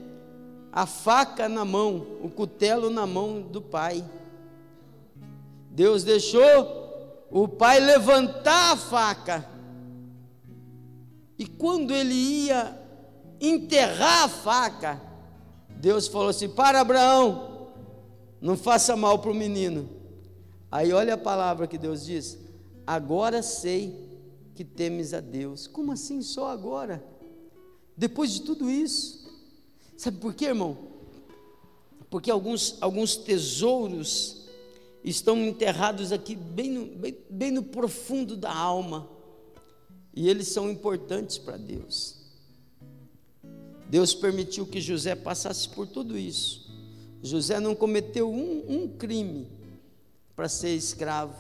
a 0.72 0.86
faca 0.86 1.48
na 1.48 1.64
mão, 1.64 2.06
o 2.22 2.30
cutelo 2.30 2.88
na 2.88 3.06
mão 3.06 3.42
do 3.42 3.60
pai. 3.60 4.04
Deus 5.70 6.04
deixou 6.04 7.26
o 7.30 7.48
pai 7.48 7.80
levantar 7.80 8.72
a 8.72 8.76
faca. 8.76 9.48
E 11.38 11.46
quando 11.46 11.92
ele 11.92 12.14
ia 12.14 12.78
enterrar 13.40 14.24
a 14.24 14.28
faca, 14.28 15.00
Deus 15.68 16.06
falou 16.06 16.28
assim: 16.28 16.48
Para 16.48 16.80
Abraão, 16.80 17.68
não 18.40 18.56
faça 18.56 18.94
mal 18.94 19.18
para 19.18 19.30
o 19.30 19.34
menino. 19.34 19.88
Aí 20.70 20.92
olha 20.92 21.14
a 21.14 21.18
palavra 21.18 21.66
que 21.66 21.76
Deus 21.76 22.04
diz: 22.04 22.38
Agora 22.86 23.42
sei 23.42 23.94
que 24.54 24.64
temes 24.64 25.14
a 25.14 25.20
Deus. 25.20 25.66
Como 25.66 25.92
assim 25.92 26.22
só 26.22 26.48
agora? 26.48 27.04
Depois 27.96 28.32
de 28.32 28.42
tudo 28.42 28.70
isso? 28.70 29.30
Sabe 29.96 30.18
por 30.18 30.34
quê, 30.34 30.46
irmão? 30.46 30.76
Porque 32.10 32.30
alguns, 32.30 32.76
alguns 32.80 33.16
tesouros 33.16 34.48
estão 35.04 35.36
enterrados 35.38 36.12
aqui 36.12 36.34
bem 36.36 36.70
no, 36.70 36.86
bem, 36.86 37.16
bem 37.30 37.50
no 37.50 37.62
profundo 37.62 38.36
da 38.36 38.54
alma, 38.54 39.08
e 40.14 40.28
eles 40.28 40.48
são 40.48 40.70
importantes 40.70 41.38
para 41.38 41.56
Deus. 41.56 42.16
Deus 43.88 44.14
permitiu 44.14 44.66
que 44.66 44.80
José 44.80 45.14
passasse 45.14 45.68
por 45.68 45.86
tudo 45.86 46.16
isso. 46.16 46.70
José 47.22 47.60
não 47.60 47.74
cometeu 47.74 48.30
um, 48.30 48.64
um 48.68 48.88
crime 48.88 49.46
para 50.34 50.48
ser 50.48 50.74
escravo, 50.74 51.34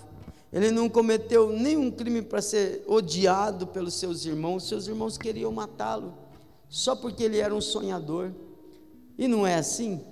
ele 0.52 0.70
não 0.70 0.88
cometeu 0.88 1.50
nenhum 1.50 1.90
crime 1.90 2.20
para 2.20 2.42
ser 2.42 2.84
odiado 2.86 3.66
pelos 3.66 3.94
seus 3.94 4.26
irmãos, 4.26 4.68
seus 4.68 4.86
irmãos 4.86 5.16
queriam 5.16 5.50
matá-lo, 5.50 6.14
só 6.68 6.94
porque 6.94 7.24
ele 7.24 7.38
era 7.38 7.54
um 7.54 7.60
sonhador. 7.60 8.32
E 9.16 9.26
não 9.26 9.46
é 9.46 9.54
assim? 9.54 10.04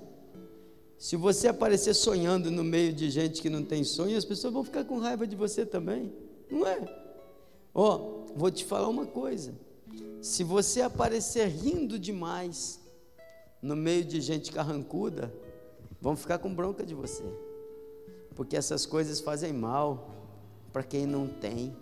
Se 0.96 1.14
você 1.16 1.48
aparecer 1.48 1.94
sonhando 1.94 2.50
no 2.50 2.64
meio 2.64 2.92
de 2.92 3.10
gente 3.10 3.42
que 3.42 3.50
não 3.50 3.62
tem 3.62 3.84
sonho, 3.84 4.16
as 4.16 4.24
pessoas 4.24 4.52
vão 4.52 4.64
ficar 4.64 4.84
com 4.84 4.98
raiva 4.98 5.26
de 5.26 5.36
você 5.36 5.66
também. 5.66 6.12
Não 6.50 6.66
é? 6.66 6.78
Ó, 7.74 7.96
oh, 7.96 8.26
vou 8.36 8.50
te 8.50 8.64
falar 8.64 8.88
uma 8.88 9.06
coisa. 9.06 9.54
Se 10.22 10.44
você 10.44 10.82
aparecer 10.82 11.48
rindo 11.48 11.98
demais 11.98 12.80
no 13.62 13.76
meio 13.76 14.04
de 14.04 14.20
gente 14.20 14.52
carrancuda, 14.52 15.32
vão 16.00 16.16
ficar 16.16 16.38
com 16.38 16.54
bronca 16.54 16.84
de 16.84 16.94
você. 16.94 17.24
Porque 18.34 18.56
essas 18.56 18.86
coisas 18.86 19.20
fazem 19.20 19.52
mal 19.52 20.19
para 20.72 20.82
quem 20.82 21.06
não 21.06 21.26
tem. 21.26 21.74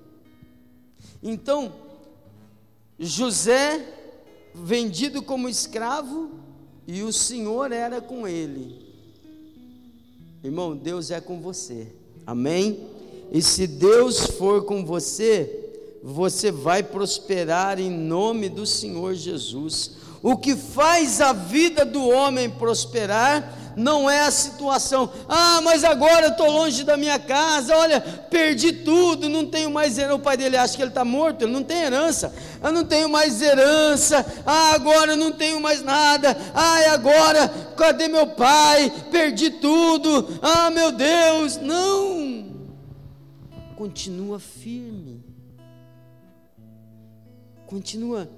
Então, 1.22 1.72
José, 2.98 3.84
vendido 4.54 5.22
como 5.22 5.48
escravo, 5.48 6.30
e 6.86 7.02
o 7.02 7.12
Senhor 7.12 7.70
era 7.70 8.00
com 8.00 8.26
ele. 8.26 8.86
Irmão, 10.42 10.76
Deus 10.76 11.10
é 11.10 11.20
com 11.20 11.40
você. 11.40 11.88
Amém? 12.26 12.88
E 13.30 13.42
se 13.42 13.66
Deus 13.66 14.26
for 14.26 14.64
com 14.64 14.84
você, 14.84 15.98
você 16.02 16.50
vai 16.50 16.82
prosperar 16.82 17.78
em 17.78 17.90
nome 17.90 18.48
do 18.48 18.64
Senhor 18.64 19.14
Jesus. 19.14 19.92
O 20.22 20.36
que 20.36 20.56
faz 20.56 21.20
a 21.20 21.32
vida 21.32 21.84
do 21.84 22.08
homem 22.08 22.48
prosperar 22.48 23.57
não 23.78 24.10
é 24.10 24.26
a 24.26 24.30
situação. 24.30 25.08
Ah, 25.28 25.60
mas 25.62 25.84
agora 25.84 26.26
eu 26.26 26.30
estou 26.32 26.50
longe 26.50 26.82
da 26.82 26.96
minha 26.96 27.18
casa, 27.18 27.76
olha, 27.76 28.00
perdi 28.00 28.72
tudo, 28.72 29.28
não 29.28 29.46
tenho 29.46 29.70
mais 29.70 29.96
herança. 29.96 30.16
O 30.16 30.18
pai 30.18 30.36
dele 30.36 30.56
acha 30.56 30.76
que 30.76 30.82
ele 30.82 30.90
está 30.90 31.04
morto, 31.04 31.42
ele 31.42 31.52
não 31.52 31.62
tem 31.62 31.82
herança. 31.82 32.34
Eu 32.62 32.72
não 32.72 32.84
tenho 32.84 33.08
mais 33.08 33.40
herança. 33.40 34.26
Ah, 34.44 34.72
agora 34.74 35.12
eu 35.12 35.16
não 35.16 35.30
tenho 35.30 35.60
mais 35.60 35.80
nada. 35.80 36.36
Ah, 36.52 36.92
agora, 36.92 37.48
cadê 37.76 38.08
meu 38.08 38.26
pai? 38.26 38.90
Perdi 39.12 39.50
tudo. 39.52 40.40
Ah, 40.42 40.70
meu 40.70 40.90
Deus. 40.90 41.56
Não. 41.58 42.48
Continua 43.76 44.40
firme. 44.40 45.24
Continua 47.64 48.28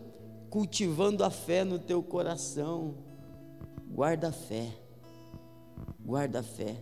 cultivando 0.51 1.25
a 1.25 1.31
fé 1.31 1.65
no 1.65 1.79
teu 1.79 2.03
coração. 2.03 2.95
Guarda 3.91 4.29
a 4.29 4.33
fé 4.33 4.71
guarda 6.05 6.41
a 6.41 6.43
fé. 6.43 6.77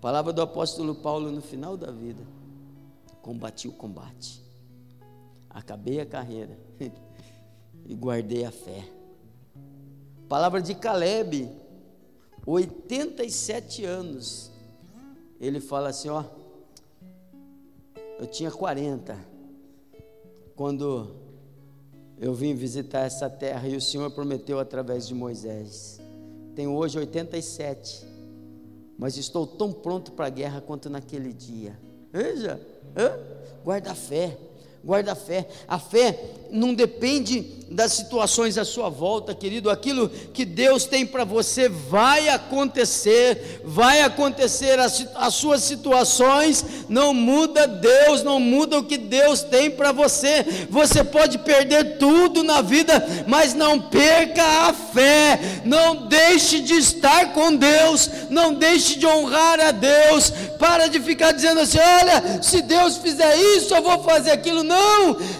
Palavra 0.00 0.32
do 0.32 0.42
apóstolo 0.42 0.94
Paulo 0.94 1.30
no 1.30 1.40
final 1.40 1.76
da 1.76 1.90
vida. 1.90 2.22
Combati 3.22 3.68
o 3.68 3.72
combate. 3.72 4.42
Acabei 5.48 6.00
a 6.00 6.06
carreira 6.06 6.58
e 7.86 7.94
guardei 7.94 8.44
a 8.44 8.50
fé. 8.50 8.84
Palavra 10.28 10.60
de 10.60 10.74
Caleb, 10.74 11.50
87 12.46 13.84
anos. 13.84 14.50
Ele 15.40 15.60
fala 15.60 15.90
assim, 15.90 16.08
ó, 16.08 16.24
eu 18.18 18.26
tinha 18.26 18.50
40 18.50 19.16
quando 20.54 21.16
eu 22.18 22.32
vim 22.32 22.54
visitar 22.54 23.00
essa 23.00 23.28
terra 23.28 23.66
e 23.68 23.76
o 23.76 23.80
Senhor 23.80 24.10
prometeu 24.10 24.58
através 24.58 25.06
de 25.06 25.14
Moisés. 25.14 26.00
Tenho 26.54 26.74
hoje 26.74 26.98
87 26.98 28.13
mas 28.98 29.16
estou 29.16 29.46
tão 29.46 29.72
pronto 29.72 30.12
para 30.12 30.26
a 30.26 30.30
guerra 30.30 30.60
quanto 30.60 30.88
naquele 30.88 31.32
dia. 31.32 31.78
Veja, 32.12 32.60
guarda 33.64 33.90
a 33.90 33.94
fé, 33.94 34.38
guarda 34.84 35.12
a 35.12 35.16
fé. 35.16 35.46
A 35.66 35.78
fé 35.78 36.18
não 36.50 36.74
depende 36.74 37.64
das 37.68 37.92
situações 37.92 38.56
à 38.56 38.64
sua 38.64 38.88
volta, 38.88 39.34
querido. 39.34 39.70
Aquilo 39.70 40.08
que 40.08 40.44
Deus 40.44 40.84
tem 40.84 41.04
para 41.04 41.24
você 41.24 41.68
vai 41.68 42.28
acontecer, 42.28 43.60
vai 43.64 44.02
acontecer. 44.02 44.78
As, 44.78 45.06
as 45.16 45.34
suas 45.34 45.62
situações 45.62 46.64
não 46.88 47.12
muda 47.12 47.66
Deus, 47.66 48.22
não 48.22 48.38
muda 48.38 48.78
o 48.78 48.84
que 48.84 48.96
Deus 48.96 49.42
tem 49.42 49.70
para 49.70 49.90
você. 49.90 50.66
Você 50.70 51.02
pode 51.02 51.38
perder 51.38 51.98
tudo 51.98 52.44
na 52.44 52.62
vida, 52.62 53.24
mas 53.26 53.54
não 53.54 53.80
perca 53.80 54.42
a 54.68 54.72
fé. 54.72 55.40
Não 55.64 56.06
deixe 56.06 56.60
de 56.60 56.74
estar 56.74 57.32
com 57.32 57.56
Deus, 57.56 58.08
não 58.30 58.54
deixe 58.54 58.98
de 58.98 59.06
honrar 59.06 59.58
a 59.58 59.70
Deus. 59.72 60.30
Para 60.58 60.86
de 60.86 61.00
ficar 61.00 61.32
dizendo 61.32 61.60
assim: 61.60 61.78
olha, 61.78 62.42
se 62.42 62.62
Deus 62.62 62.98
fizer 62.98 63.36
isso, 63.56 63.74
eu 63.74 63.82
vou 63.82 64.02
fazer 64.04 64.30
aquilo. 64.30 64.62
Não, 64.62 64.73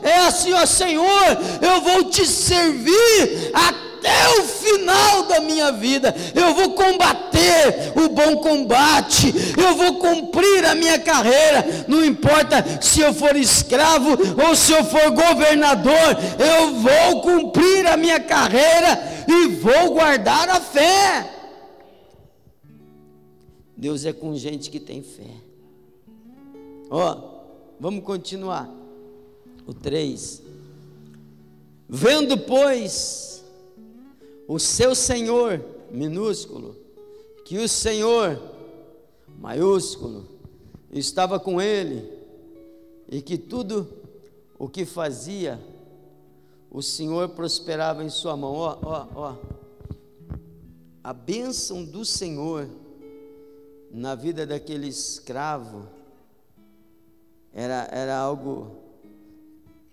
é 0.03 0.26
assim, 0.26 0.53
ó 0.53 0.67
Senhor 0.67 1.25
eu 1.61 1.81
vou 1.81 2.05
te 2.11 2.26
servir 2.26 3.50
até 3.53 4.38
o 4.38 4.43
final 4.45 5.23
da 5.25 5.41
minha 5.41 5.73
vida. 5.73 6.14
Eu 6.35 6.55
vou 6.55 6.75
combater 6.75 7.93
o 7.97 8.09
bom 8.11 8.37
combate. 8.37 9.33
Eu 9.57 9.75
vou 9.75 9.99
cumprir 9.99 10.64
a 10.67 10.75
minha 10.75 10.99
carreira. 10.99 11.64
Não 11.88 12.05
importa 12.05 12.83
se 12.83 13.00
eu 13.00 13.14
for 13.14 13.35
escravo 13.37 14.11
ou 14.47 14.55
se 14.55 14.73
eu 14.73 14.85
for 14.85 15.11
governador, 15.11 16.17
eu 16.38 16.75
vou 16.75 17.23
cumprir 17.23 17.87
a 17.87 17.97
minha 17.97 18.21
carreira 18.21 19.25
e 19.26 19.49
vou 19.49 19.95
guardar 19.95 20.49
a 20.50 20.61
fé. 20.61 21.31
Deus 23.76 24.05
é 24.05 24.12
com 24.12 24.37
gente 24.37 24.71
que 24.71 24.79
tem 24.79 25.03
fé. 25.03 25.31
Ó, 26.91 27.17
vamos 27.81 28.05
continuar. 28.05 28.84
O 29.66 29.73
3. 29.73 30.42
Vendo, 31.88 32.38
pois, 32.38 33.44
o 34.49 34.59
seu 34.59 34.94
senhor, 34.94 35.64
minúsculo, 35.90 36.76
que 37.44 37.59
o 37.59 37.68
Senhor, 37.68 38.40
maiúsculo, 39.38 40.26
estava 40.90 41.38
com 41.38 41.61
ele 41.61 42.11
e 43.09 43.21
que 43.21 43.37
tudo 43.37 43.87
o 44.59 44.68
que 44.68 44.85
fazia, 44.85 45.61
o 46.71 46.83
Senhor 46.83 47.28
prosperava 47.30 48.02
em 48.02 48.09
sua 48.09 48.37
mão. 48.37 48.52
Ó, 48.52 48.78
ó, 48.83 49.06
ó. 49.14 49.37
A 51.02 51.12
bênção 51.12 51.85
do 51.85 52.04
Senhor 52.04 52.68
na 53.90 54.14
vida 54.14 54.47
daquele 54.47 54.88
escravo 54.88 55.87
era, 57.52 57.88
era 57.92 58.16
algo 58.16 58.84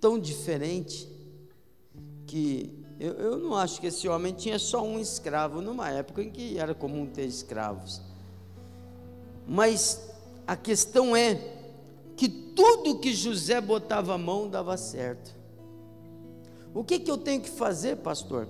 tão 0.01 0.20
diferente 0.20 1.08
que 2.25 2.84
eu, 3.00 3.13
eu 3.13 3.38
não 3.38 3.55
acho 3.55 3.79
que 3.79 3.88
esse 3.88 4.10
homem 4.10 4.34
tinha 4.34 4.60
só 4.60 4.84
um 4.84 5.00
escravo 5.00 5.62
numa 5.62 5.89
época 5.89 6.24
em 6.24 6.31
que 6.31 6.58
era 6.58 6.74
comum 6.74 7.05
ter 7.05 7.25
escravos. 7.25 8.01
Mas 9.48 10.12
a 10.46 10.55
questão 10.55 11.15
é 11.15 11.36
que 12.17 12.27
tudo 12.27 13.00
que 13.00 13.13
José 13.13 13.62
botava 13.62 14.15
a 14.15 14.17
mão 14.17 14.50
dava 14.50 14.75
certo. 14.75 15.36
O 16.74 16.84
que, 16.84 17.00
que 17.00 17.10
eu 17.10 17.17
tenho 17.17 17.41
que 17.41 17.50
fazer, 17.50 17.98
pastor? 17.98 18.48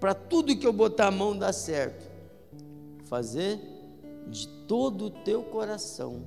Para 0.00 0.14
tudo 0.14 0.56
que 0.56 0.66
eu 0.66 0.72
botar 0.72 1.08
a 1.08 1.10
mão 1.10 1.36
dar 1.36 1.52
certo? 1.52 2.10
Fazer 3.04 3.60
de 4.26 4.48
todo 4.66 5.06
o 5.06 5.10
teu 5.10 5.42
coração. 5.42 6.24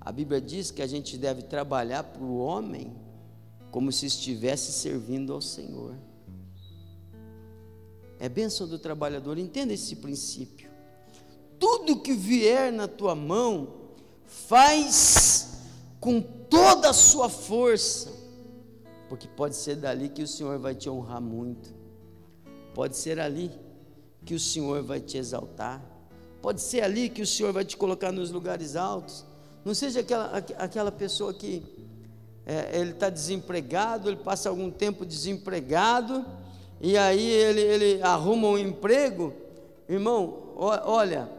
A 0.00 0.10
Bíblia 0.10 0.40
diz 0.40 0.70
que 0.70 0.82
a 0.82 0.86
gente 0.86 1.16
deve 1.16 1.42
trabalhar 1.42 2.02
para 2.02 2.22
o 2.22 2.38
homem 2.38 3.03
como 3.74 3.90
se 3.90 4.06
estivesse 4.06 4.70
servindo 4.70 5.32
ao 5.32 5.40
Senhor. 5.40 5.96
É 8.20 8.28
bênção 8.28 8.68
do 8.68 8.78
trabalhador, 8.78 9.36
entenda 9.36 9.72
esse 9.72 9.96
princípio. 9.96 10.70
Tudo 11.58 11.98
que 12.00 12.12
vier 12.12 12.72
na 12.72 12.86
tua 12.86 13.16
mão, 13.16 13.74
faz 14.26 15.58
com 15.98 16.20
toda 16.20 16.90
a 16.90 16.92
sua 16.92 17.28
força, 17.28 18.12
porque 19.08 19.26
pode 19.26 19.56
ser 19.56 19.74
dali 19.74 20.08
que 20.08 20.22
o 20.22 20.28
Senhor 20.28 20.56
vai 20.60 20.76
te 20.76 20.88
honrar 20.88 21.20
muito, 21.20 21.74
pode 22.76 22.96
ser 22.96 23.18
ali 23.18 23.50
que 24.24 24.36
o 24.36 24.40
Senhor 24.40 24.84
vai 24.84 25.00
te 25.00 25.18
exaltar, 25.18 25.84
pode 26.40 26.60
ser 26.60 26.84
ali 26.84 27.08
que 27.08 27.22
o 27.22 27.26
Senhor 27.26 27.52
vai 27.52 27.64
te 27.64 27.76
colocar 27.76 28.12
nos 28.12 28.30
lugares 28.30 28.76
altos. 28.76 29.24
Não 29.64 29.74
seja 29.74 29.98
aquela, 29.98 30.36
aquela 30.58 30.92
pessoa 30.92 31.34
que 31.34 31.73
é, 32.46 32.78
ele 32.78 32.90
está 32.90 33.08
desempregado, 33.08 34.08
ele 34.08 34.16
passa 34.16 34.48
algum 34.48 34.70
tempo 34.70 35.06
desempregado, 35.06 36.24
e 36.80 36.98
aí 36.98 37.26
ele, 37.26 37.60
ele 37.60 38.02
arruma 38.02 38.48
um 38.48 38.58
emprego. 38.58 39.32
Irmão, 39.88 40.52
olha, 40.56 41.30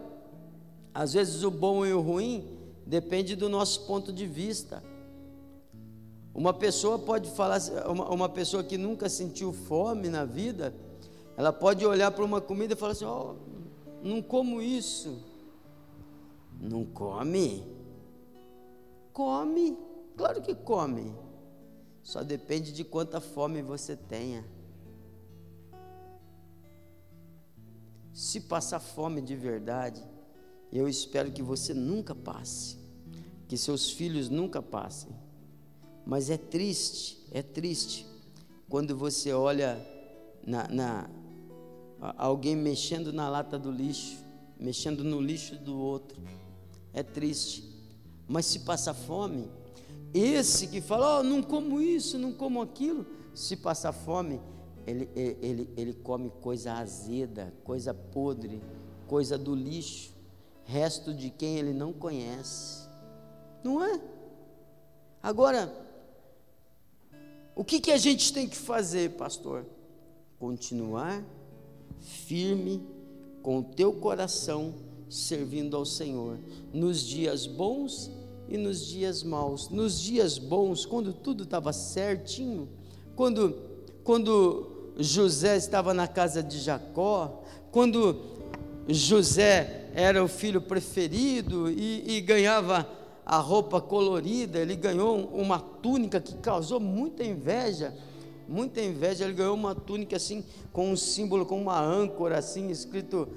às 0.93 1.13
vezes 1.13 1.43
o 1.43 1.51
bom 1.51 1.85
e 1.85 1.93
o 1.93 2.01
ruim 2.01 2.43
depende 2.85 3.35
do 3.35 3.49
nosso 3.49 3.85
ponto 3.85 4.11
de 4.11 4.25
vista. 4.25 4.83
Uma 6.33 6.53
pessoa 6.53 6.99
pode 6.99 7.29
falar, 7.31 7.59
uma, 7.87 8.09
uma 8.09 8.29
pessoa 8.29 8.63
que 8.63 8.77
nunca 8.77 9.07
sentiu 9.07 9.53
fome 9.53 10.09
na 10.09 10.25
vida, 10.25 10.73
ela 11.37 11.53
pode 11.53 11.85
olhar 11.85 12.11
para 12.11 12.25
uma 12.25 12.41
comida 12.41 12.73
e 12.73 12.77
falar 12.77 12.91
assim: 12.93 13.05
oh, 13.05 13.35
não 14.03 14.21
como 14.21 14.61
isso. 14.61 15.17
Não 16.59 16.85
come? 16.85 17.63
Come, 19.13 19.77
claro 20.15 20.41
que 20.41 20.55
come. 20.55 21.13
Só 22.03 22.23
depende 22.23 22.71
de 22.71 22.83
quanta 22.83 23.19
fome 23.19 23.61
você 23.61 23.95
tenha. 23.95 24.45
Se 28.13 28.41
passar 28.41 28.79
fome 28.79 29.21
de 29.21 29.35
verdade, 29.35 30.01
eu 30.71 30.87
espero 30.87 31.31
que 31.31 31.41
você 31.41 31.73
nunca 31.73 32.13
passe, 32.13 32.77
que 33.47 33.57
seus 33.57 33.89
filhos 33.89 34.29
nunca 34.29 34.61
passem. 34.61 35.11
Mas 36.05 36.29
é 36.29 36.37
triste, 36.37 37.25
é 37.31 37.41
triste 37.41 38.05
quando 38.69 38.95
você 38.95 39.33
olha 39.33 39.83
na, 40.45 40.67
na 40.67 41.09
alguém 42.17 42.55
mexendo 42.55 43.11
na 43.11 43.27
lata 43.27 43.57
do 43.57 43.71
lixo, 43.71 44.17
mexendo 44.59 45.03
no 45.03 45.19
lixo 45.19 45.55
do 45.55 45.75
outro. 45.77 46.21
É 46.93 47.01
triste. 47.01 47.63
Mas 48.27 48.45
se 48.45 48.59
passa 48.59 48.93
fome, 48.93 49.49
esse 50.17 50.67
que 50.67 50.79
fala, 50.79 51.19
oh, 51.19 51.23
não 51.23 51.43
como 51.43 51.81
isso, 51.81 52.17
não 52.17 52.31
como 52.31 52.61
aquilo, 52.61 53.05
se 53.33 53.57
passar 53.57 53.91
fome, 53.91 54.39
ele, 54.87 55.09
ele, 55.15 55.69
ele 55.75 55.93
come 55.93 56.29
coisa 56.41 56.73
azeda, 56.73 57.53
coisa 57.63 57.93
podre, 57.93 58.61
coisa 59.07 59.37
do 59.37 59.53
lixo, 59.53 60.13
resto 60.63 61.13
de 61.13 61.29
quem 61.29 61.57
ele 61.57 61.73
não 61.73 61.91
conhece. 61.91 62.87
Não 63.63 63.83
é? 63.83 63.99
Agora, 65.21 65.73
o 67.55 67.63
que, 67.63 67.79
que 67.79 67.91
a 67.91 67.97
gente 67.97 68.31
tem 68.31 68.47
que 68.47 68.55
fazer, 68.55 69.11
pastor? 69.11 69.65
Continuar 70.39 71.23
firme 71.99 72.85
com 73.41 73.59
o 73.59 73.63
teu 73.63 73.91
coração 73.93 74.73
servindo 75.09 75.75
ao 75.75 75.85
Senhor, 75.85 76.37
nos 76.73 77.01
dias 77.01 77.47
bons 77.47 78.07
e 78.07 78.24
nos 78.49 78.85
dias 78.85 79.23
maus. 79.23 79.69
Nos 79.69 79.99
dias 79.99 80.37
bons, 80.37 80.85
quando 80.85 81.13
tudo 81.13 81.43
estava 81.43 81.73
certinho, 81.73 82.69
quando, 83.15 83.55
quando 84.03 84.93
José 84.97 85.57
estava 85.57 85.93
na 85.93 86.07
casa 86.07 86.41
de 86.41 86.59
Jacó, 86.59 87.43
quando 87.71 88.17
José 88.87 89.89
era 89.93 90.23
o 90.23 90.27
filho 90.27 90.61
preferido 90.61 91.69
e, 91.69 92.17
e 92.17 92.21
ganhava 92.21 92.87
a 93.25 93.37
roupa 93.37 93.81
colorida, 93.81 94.59
ele 94.59 94.75
ganhou 94.75 95.25
uma 95.33 95.59
túnica 95.59 96.19
que 96.19 96.35
causou 96.35 96.79
muita 96.79 97.23
inveja 97.23 97.93
muita 98.47 98.81
inveja. 98.81 99.25
Ele 99.25 99.33
ganhou 99.33 99.55
uma 99.55 99.75
túnica 99.75 100.15
assim, 100.15 100.43
com 100.71 100.91
um 100.91 100.95
símbolo, 100.95 101.45
com 101.45 101.61
uma 101.61 101.79
âncora 101.79 102.37
assim, 102.37 102.69
escrito 102.69 103.27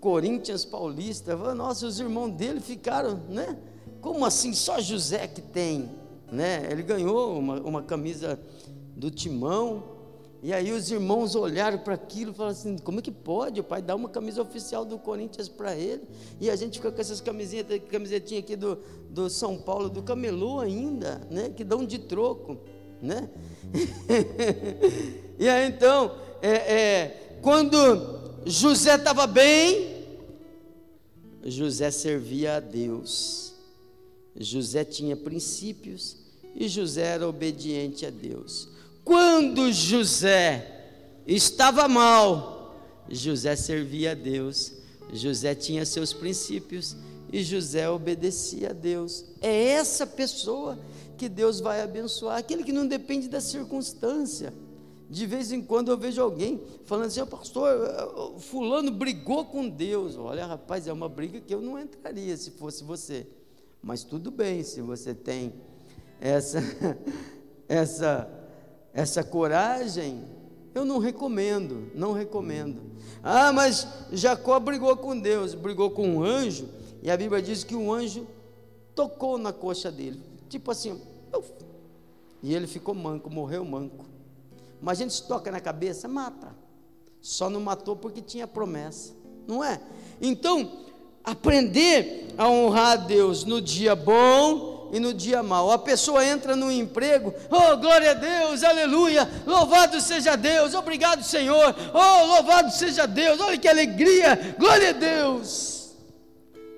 Corinthians 0.00 0.64
Paulista. 0.64 1.36
Nossa, 1.54 1.86
os 1.86 1.98
irmãos 1.98 2.30
dele 2.32 2.60
ficaram, 2.60 3.22
né? 3.28 3.56
Como 4.00 4.24
assim? 4.24 4.52
Só 4.52 4.80
José 4.80 5.26
que 5.26 5.40
tem, 5.40 5.90
né? 6.30 6.68
Ele 6.70 6.82
ganhou 6.82 7.38
uma, 7.38 7.60
uma 7.60 7.82
camisa 7.82 8.38
do 8.96 9.10
timão. 9.10 9.96
E 10.40 10.52
aí 10.52 10.70
os 10.70 10.88
irmãos 10.90 11.34
olharam 11.34 11.78
para 11.78 11.94
aquilo 11.94 12.30
e 12.30 12.34
falaram 12.34 12.56
assim: 12.56 12.78
como 12.78 13.00
é 13.00 13.02
que 13.02 13.10
pode? 13.10 13.60
O 13.60 13.64
pai 13.64 13.82
dá 13.82 13.94
uma 13.94 14.08
camisa 14.08 14.40
oficial 14.40 14.84
do 14.84 14.98
Corinthians 14.98 15.48
para 15.48 15.74
ele. 15.74 16.02
E 16.40 16.48
a 16.48 16.54
gente 16.54 16.78
fica 16.78 16.92
com 16.92 17.00
essas 17.00 17.20
camisinhas, 17.20 17.66
camisetinhas 17.90 18.44
aqui 18.44 18.54
do, 18.54 18.78
do 19.10 19.28
São 19.28 19.56
Paulo, 19.58 19.88
do 19.88 20.02
Camelô 20.02 20.60
ainda, 20.60 21.20
né? 21.30 21.50
Que 21.50 21.64
dão 21.64 21.84
de 21.84 21.98
troco, 21.98 22.56
né? 23.02 23.28
e 25.38 25.48
aí 25.48 25.68
então, 25.68 26.14
é, 26.40 26.50
é, 26.50 27.38
quando 27.42 28.30
José 28.46 28.94
estava 28.94 29.26
bem, 29.26 30.06
José 31.44 31.90
servia 31.90 32.56
a 32.56 32.60
Deus. 32.60 33.54
José 34.38 34.84
tinha 34.84 35.16
princípios 35.16 36.16
e 36.54 36.68
José 36.68 37.02
era 37.02 37.28
obediente 37.28 38.06
a 38.06 38.10
Deus. 38.10 38.68
Quando 39.04 39.72
José 39.72 41.22
estava 41.26 41.88
mal, 41.88 42.76
José 43.08 43.56
servia 43.56 44.12
a 44.12 44.14
Deus. 44.14 44.72
José 45.12 45.54
tinha 45.54 45.84
seus 45.86 46.12
princípios 46.12 46.96
e 47.32 47.42
José 47.42 47.88
obedecia 47.88 48.70
a 48.70 48.72
Deus. 48.72 49.24
É 49.40 49.68
essa 49.68 50.06
pessoa 50.06 50.78
que 51.16 51.28
Deus 51.28 51.58
vai 51.60 51.80
abençoar, 51.80 52.38
aquele 52.38 52.62
que 52.62 52.72
não 52.72 52.86
depende 52.86 53.28
da 53.28 53.40
circunstância. 53.40 54.54
De 55.10 55.26
vez 55.26 55.50
em 55.52 55.62
quando 55.62 55.90
eu 55.90 55.96
vejo 55.96 56.20
alguém 56.20 56.60
falando 56.84 57.06
assim, 57.06 57.24
pastor, 57.24 58.36
fulano 58.40 58.90
brigou 58.90 59.44
com 59.46 59.68
Deus. 59.68 60.16
Olha, 60.16 60.46
rapaz, 60.46 60.86
é 60.86 60.92
uma 60.92 61.08
briga 61.08 61.40
que 61.40 61.54
eu 61.54 61.62
não 61.62 61.78
entraria 61.78 62.36
se 62.36 62.50
fosse 62.52 62.84
você. 62.84 63.26
Mas 63.82 64.04
tudo 64.04 64.30
bem, 64.30 64.62
se 64.62 64.80
você 64.80 65.14
tem 65.14 65.54
essa 66.20 66.58
essa 67.68 68.38
essa 68.92 69.22
coragem, 69.22 70.24
eu 70.74 70.84
não 70.84 70.98
recomendo, 70.98 71.90
não 71.94 72.12
recomendo. 72.12 72.82
Ah, 73.22 73.52
mas 73.52 73.86
Jacó 74.12 74.58
brigou 74.58 74.96
com 74.96 75.18
Deus, 75.18 75.54
brigou 75.54 75.90
com 75.90 76.08
um 76.08 76.24
anjo, 76.24 76.68
e 77.02 77.10
a 77.10 77.16
Bíblia 77.16 77.40
diz 77.40 77.62
que 77.62 77.74
um 77.74 77.92
anjo 77.92 78.26
tocou 78.94 79.38
na 79.38 79.52
coxa 79.52 79.90
dele, 79.90 80.20
tipo 80.48 80.70
assim, 80.70 81.00
uf, 81.32 81.52
e 82.42 82.54
ele 82.54 82.66
ficou 82.66 82.94
manco, 82.94 83.30
morreu 83.30 83.64
manco. 83.64 84.06
Mas 84.80 85.00
a 85.00 85.02
gente 85.02 85.22
toca 85.24 85.50
na 85.50 85.60
cabeça, 85.60 86.06
mata. 86.06 86.54
Só 87.20 87.50
não 87.50 87.60
matou 87.60 87.96
porque 87.96 88.22
tinha 88.22 88.46
promessa, 88.46 89.12
não 89.46 89.62
é? 89.62 89.80
Então, 90.20 90.87
aprender 91.30 92.28
a 92.38 92.48
honrar 92.48 92.92
a 92.92 92.96
Deus 92.96 93.44
no 93.44 93.60
dia 93.60 93.94
bom 93.94 94.88
e 94.92 94.98
no 94.98 95.12
dia 95.12 95.42
mau. 95.42 95.70
A 95.70 95.78
pessoa 95.78 96.24
entra 96.24 96.56
no 96.56 96.72
emprego, 96.72 97.34
oh, 97.50 97.76
glória 97.76 98.12
a 98.12 98.14
Deus, 98.14 98.62
aleluia, 98.62 99.28
louvado 99.46 100.00
seja 100.00 100.36
Deus, 100.36 100.74
obrigado 100.74 101.22
Senhor, 101.22 101.74
oh, 101.92 102.26
louvado 102.26 102.70
seja 102.70 103.06
Deus, 103.06 103.40
olha 103.40 103.58
que 103.58 103.68
alegria, 103.68 104.56
glória 104.58 104.90
a 104.90 104.92
Deus. 104.92 105.94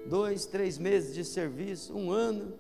Dois, 0.06 0.46
três 0.46 0.76
meses 0.76 1.14
de 1.14 1.24
serviço, 1.24 1.94
um 1.94 2.10
ano. 2.10 2.52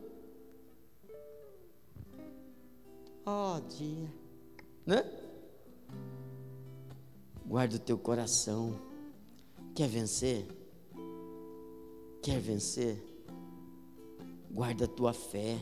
Oh, 3.26 3.60
dia, 3.76 4.08
né? 4.86 5.04
Guarda 7.44 7.74
o 7.74 7.80
teu 7.80 7.98
coração. 7.98 8.78
Quer 9.74 9.88
vencer? 9.88 10.46
Quer 12.22 12.38
vencer? 12.38 13.02
Guarda 14.50 14.84
a 14.84 14.88
tua 14.88 15.12
fé. 15.12 15.58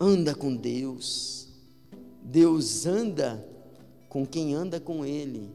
Anda 0.00 0.34
com 0.34 0.54
Deus. 0.54 1.48
Deus 2.22 2.86
anda 2.86 3.46
com 4.08 4.26
quem 4.26 4.54
anda 4.54 4.80
com 4.80 5.04
Ele. 5.04 5.50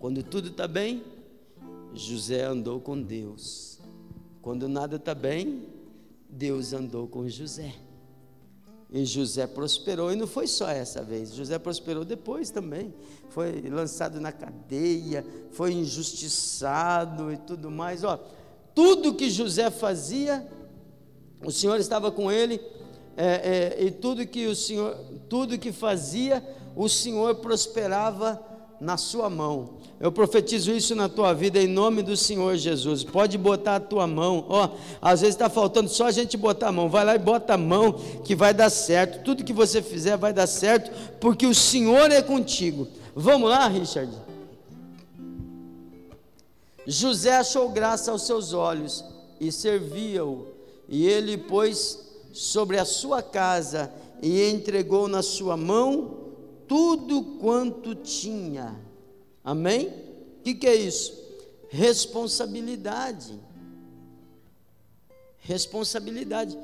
Quando 0.00 0.22
tudo 0.22 0.48
está 0.48 0.66
bem, 0.66 1.02
José 1.94 2.44
andou 2.44 2.80
com 2.80 3.00
Deus. 3.00 3.80
Quando 4.42 4.68
nada 4.68 4.96
está 4.96 5.14
bem, 5.14 5.68
Deus 6.28 6.72
andou 6.72 7.06
com 7.06 7.28
José. 7.28 7.74
E 8.90 9.04
José 9.04 9.46
prosperou, 9.46 10.10
e 10.10 10.16
não 10.16 10.26
foi 10.26 10.46
só 10.46 10.68
essa 10.68 11.02
vez, 11.02 11.34
José 11.34 11.58
prosperou 11.58 12.04
depois 12.04 12.50
também. 12.50 12.94
Foi 13.28 13.60
lançado 13.68 14.18
na 14.20 14.32
cadeia, 14.32 15.24
foi 15.50 15.72
injustiçado 15.72 17.30
e 17.30 17.36
tudo 17.36 17.70
mais. 17.70 18.02
Ó, 18.02 18.18
tudo 18.74 19.14
que 19.14 19.28
José 19.28 19.70
fazia, 19.70 20.46
o 21.44 21.50
Senhor 21.50 21.78
estava 21.78 22.10
com 22.10 22.32
ele, 22.32 22.60
é, 23.16 23.76
é, 23.76 23.84
e 23.84 23.90
tudo 23.90 24.26
que 24.26 24.46
o 24.46 24.54
Senhor, 24.54 24.96
tudo 25.28 25.58
que 25.58 25.72
fazia, 25.72 26.42
o 26.74 26.88
Senhor 26.88 27.34
prosperava 27.36 28.40
na 28.80 28.96
sua 28.96 29.28
mão. 29.28 29.77
Eu 30.00 30.12
profetizo 30.12 30.70
isso 30.70 30.94
na 30.94 31.08
tua 31.08 31.32
vida 31.32 31.60
em 31.60 31.66
nome 31.66 32.02
do 32.02 32.16
Senhor 32.16 32.56
Jesus. 32.56 33.02
Pode 33.02 33.36
botar 33.36 33.76
a 33.76 33.80
tua 33.80 34.06
mão. 34.06 34.46
Ó, 34.48 34.66
oh, 34.66 34.70
às 35.02 35.22
vezes 35.22 35.34
está 35.34 35.50
faltando 35.50 35.88
só 35.88 36.06
a 36.06 36.12
gente 36.12 36.36
botar 36.36 36.68
a 36.68 36.72
mão. 36.72 36.88
Vai 36.88 37.04
lá 37.04 37.16
e 37.16 37.18
bota 37.18 37.54
a 37.54 37.58
mão 37.58 37.94
que 38.24 38.36
vai 38.36 38.54
dar 38.54 38.70
certo. 38.70 39.24
Tudo 39.24 39.42
que 39.42 39.52
você 39.52 39.82
fizer 39.82 40.16
vai 40.16 40.32
dar 40.32 40.46
certo, 40.46 40.92
porque 41.18 41.46
o 41.46 41.54
Senhor 41.54 42.12
é 42.12 42.22
contigo. 42.22 42.86
Vamos 43.12 43.50
lá, 43.50 43.66
Richard. 43.66 44.12
José 46.86 47.36
achou 47.36 47.68
graça 47.68 48.12
aos 48.12 48.24
seus 48.24 48.52
olhos 48.52 49.04
e 49.40 49.50
servia-o. 49.50 50.46
E 50.88 51.08
ele 51.08 51.36
pôs 51.36 51.98
sobre 52.32 52.78
a 52.78 52.84
sua 52.84 53.20
casa 53.20 53.92
e 54.22 54.48
entregou 54.48 55.08
na 55.08 55.22
sua 55.22 55.56
mão 55.56 56.18
tudo 56.68 57.22
quanto 57.40 57.96
tinha. 57.96 58.87
Amém? 59.48 59.88
O 59.88 60.42
que, 60.42 60.54
que 60.54 60.66
é 60.66 60.74
isso? 60.74 61.18
Responsabilidade. 61.70 63.40
Responsabilidade. 65.38 66.58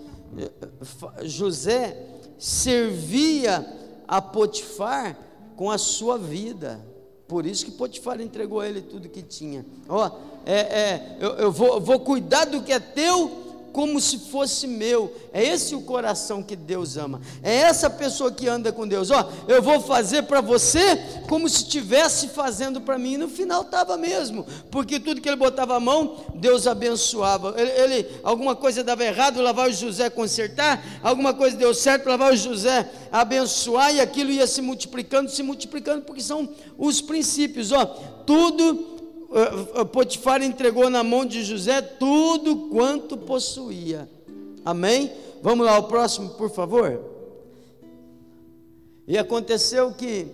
José 1.22 1.96
servia 2.38 3.66
a 4.06 4.20
Potifar 4.20 5.18
com 5.56 5.70
a 5.70 5.78
sua 5.78 6.18
vida. 6.18 6.78
Por 7.26 7.46
isso 7.46 7.64
que 7.64 7.70
Potifar 7.70 8.20
entregou 8.20 8.60
a 8.60 8.68
ele 8.68 8.82
tudo 8.82 9.08
que 9.08 9.22
tinha. 9.22 9.64
Ó, 9.88 10.10
é, 10.44 10.58
é, 10.58 11.16
eu, 11.20 11.30
eu 11.36 11.50
vou, 11.50 11.80
vou 11.80 12.00
cuidar 12.00 12.44
do 12.44 12.62
que 12.62 12.70
é 12.74 12.78
teu 12.78 13.43
como 13.74 14.00
se 14.00 14.20
fosse 14.20 14.68
meu. 14.68 15.12
É 15.32 15.42
esse 15.42 15.74
o 15.74 15.82
coração 15.82 16.44
que 16.44 16.54
Deus 16.54 16.96
ama. 16.96 17.20
É 17.42 17.52
essa 17.56 17.90
pessoa 17.90 18.30
que 18.30 18.48
anda 18.48 18.72
com 18.72 18.86
Deus. 18.86 19.10
Ó, 19.10 19.32
eu 19.48 19.60
vou 19.60 19.80
fazer 19.80 20.22
para 20.22 20.40
você 20.40 20.96
como 21.28 21.48
se 21.48 21.64
estivesse 21.64 22.28
fazendo 22.28 22.80
para 22.80 22.96
mim. 22.96 23.14
E 23.14 23.18
no 23.18 23.28
final 23.28 23.62
estava 23.62 23.96
mesmo, 23.96 24.46
porque 24.70 25.00
tudo 25.00 25.20
que 25.20 25.28
ele 25.28 25.36
botava 25.36 25.74
a 25.74 25.80
mão, 25.80 26.24
Deus 26.36 26.68
abençoava. 26.68 27.52
Ele, 27.58 27.70
ele 27.72 28.06
alguma 28.22 28.54
coisa 28.54 28.84
dava 28.84 29.04
errado, 29.04 29.42
lá 29.42 29.50
vai 29.50 29.70
o 29.70 29.74
José 29.74 30.08
consertar. 30.08 30.80
Alguma 31.02 31.34
coisa 31.34 31.56
deu 31.56 31.74
certo, 31.74 32.08
lá 32.08 32.16
vai 32.16 32.32
o 32.32 32.36
José 32.36 32.88
abençoar 33.10 33.92
e 33.92 34.00
aquilo 34.00 34.30
ia 34.30 34.46
se 34.46 34.62
multiplicando, 34.62 35.28
se 35.28 35.42
multiplicando, 35.42 36.02
porque 36.02 36.22
são 36.22 36.48
os 36.78 37.00
princípios. 37.00 37.72
Ó, 37.72 37.84
tudo 38.24 38.93
Potifar 39.92 40.42
entregou 40.42 40.88
na 40.88 41.02
mão 41.02 41.24
de 41.24 41.42
José 41.42 41.82
tudo 41.82 42.68
quanto 42.68 43.16
possuía. 43.16 44.08
Amém? 44.64 45.10
Vamos 45.42 45.66
lá, 45.66 45.78
o 45.78 45.84
próximo, 45.84 46.30
por 46.30 46.50
favor. 46.50 47.00
E 49.06 49.18
aconteceu 49.18 49.92
que, 49.92 50.28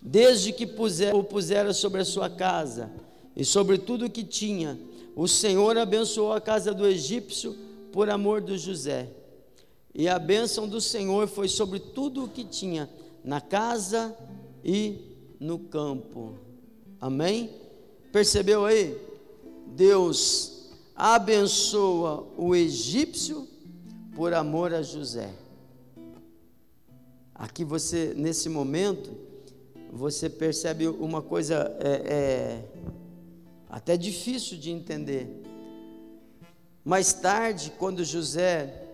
desde 0.00 0.52
que 0.52 0.66
puser, 0.66 1.14
o 1.14 1.24
pusera 1.24 1.72
sobre 1.72 2.00
a 2.00 2.04
sua 2.04 2.30
casa 2.30 2.90
e 3.36 3.44
sobre 3.44 3.78
tudo 3.78 4.06
o 4.06 4.10
que 4.10 4.24
tinha, 4.24 4.78
o 5.14 5.26
Senhor 5.26 5.76
abençoou 5.76 6.32
a 6.32 6.40
casa 6.40 6.72
do 6.72 6.86
egípcio 6.86 7.56
por 7.92 8.08
amor 8.08 8.40
de 8.40 8.56
José. 8.56 9.08
E 9.92 10.08
a 10.08 10.18
bênção 10.18 10.68
do 10.68 10.80
Senhor 10.80 11.26
foi 11.26 11.48
sobre 11.48 11.80
tudo 11.80 12.24
o 12.24 12.28
que 12.28 12.44
tinha, 12.44 12.88
na 13.24 13.40
casa 13.40 14.16
e 14.64 14.98
no 15.40 15.58
campo. 15.58 16.34
Amém? 17.00 17.50
Percebeu 18.12 18.64
aí? 18.64 18.96
Deus 19.66 20.70
abençoa 20.96 22.26
o 22.36 22.54
egípcio 22.54 23.46
por 24.14 24.32
amor 24.32 24.72
a 24.72 24.82
José. 24.82 25.30
Aqui 27.34 27.64
você, 27.64 28.14
nesse 28.16 28.48
momento, 28.48 29.16
você 29.92 30.28
percebe 30.28 30.88
uma 30.88 31.22
coisa 31.22 31.76
é, 31.80 31.88
é, 32.14 32.64
até 33.68 33.96
difícil 33.96 34.58
de 34.58 34.70
entender. 34.70 35.42
Mais 36.84 37.12
tarde, 37.12 37.72
quando 37.78 38.04
José 38.04 38.86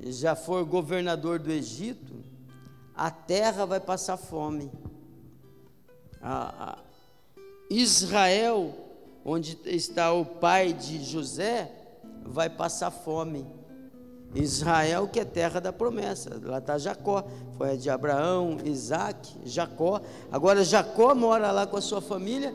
já 0.00 0.34
for 0.34 0.64
governador 0.64 1.38
do 1.38 1.52
Egito, 1.52 2.14
a 2.96 3.10
terra 3.10 3.64
vai 3.64 3.78
passar 3.78 4.16
fome. 4.16 4.72
A, 6.20 6.78
Israel, 7.80 8.72
onde 9.24 9.58
está 9.64 10.12
o 10.12 10.24
pai 10.24 10.72
de 10.72 11.02
José, 11.02 11.70
vai 12.22 12.48
passar 12.48 12.90
fome. 12.90 13.46
Israel, 14.34 15.08
que 15.08 15.20
é 15.20 15.24
terra 15.24 15.60
da 15.60 15.72
promessa, 15.72 16.40
lá 16.42 16.58
está 16.58 16.76
Jacó, 16.76 17.24
foi 17.56 17.70
a 17.70 17.76
de 17.76 17.88
Abraão, 17.88 18.58
Isaac, 18.64 19.32
Jacó. 19.44 20.00
Agora 20.30 20.64
Jacó 20.64 21.14
mora 21.14 21.52
lá 21.52 21.66
com 21.66 21.76
a 21.76 21.80
sua 21.80 22.00
família 22.00 22.54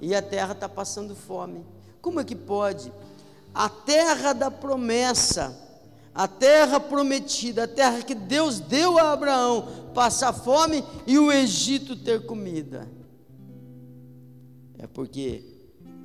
e 0.00 0.14
a 0.14 0.20
terra 0.20 0.52
está 0.52 0.68
passando 0.68 1.14
fome. 1.14 1.64
Como 2.02 2.18
é 2.18 2.24
que 2.24 2.34
pode? 2.34 2.92
A 3.54 3.68
terra 3.68 4.32
da 4.32 4.50
promessa, 4.50 5.56
a 6.12 6.26
terra 6.26 6.80
prometida, 6.80 7.64
a 7.64 7.68
terra 7.68 8.02
que 8.02 8.14
Deus 8.14 8.58
deu 8.58 8.98
a 8.98 9.12
Abraão, 9.12 9.68
passar 9.94 10.32
fome 10.32 10.84
e 11.06 11.18
o 11.18 11.30
Egito 11.30 11.94
ter 11.94 12.26
comida. 12.26 12.88
É 14.82 14.86
porque 14.86 15.44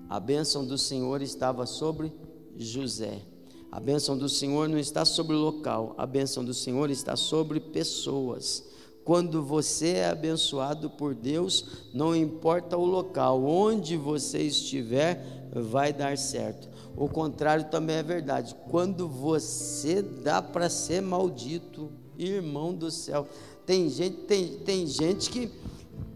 a 0.09 0.19
bênção 0.19 0.65
do 0.65 0.77
Senhor 0.77 1.21
estava 1.21 1.65
sobre 1.65 2.11
José. 2.57 3.21
A 3.71 3.79
bênção 3.79 4.17
do 4.17 4.27
Senhor 4.27 4.67
não 4.67 4.77
está 4.77 5.05
sobre 5.05 5.33
o 5.33 5.39
local, 5.39 5.95
a 5.97 6.05
bênção 6.05 6.43
do 6.43 6.53
Senhor 6.53 6.89
está 6.89 7.15
sobre 7.15 7.59
pessoas. 7.59 8.65
Quando 9.05 9.41
você 9.41 9.89
é 9.89 10.09
abençoado 10.09 10.89
por 10.89 11.15
Deus, 11.15 11.87
não 11.93 12.13
importa 12.13 12.77
o 12.77 12.85
local, 12.85 13.45
onde 13.45 13.95
você 13.95 14.41
estiver, 14.41 15.49
vai 15.53 15.93
dar 15.93 16.17
certo. 16.17 16.67
O 16.97 17.07
contrário 17.07 17.65
também 17.69 17.97
é 17.97 18.03
verdade. 18.03 18.55
Quando 18.69 19.07
você 19.07 20.01
dá 20.01 20.41
para 20.41 20.69
ser 20.69 21.01
maldito, 21.01 21.91
irmão 22.17 22.73
do 22.73 22.91
céu, 22.91 23.27
tem 23.65 23.89
gente, 23.89 24.17
tem, 24.23 24.57
tem 24.57 24.87
gente 24.87 25.29
que 25.29 25.51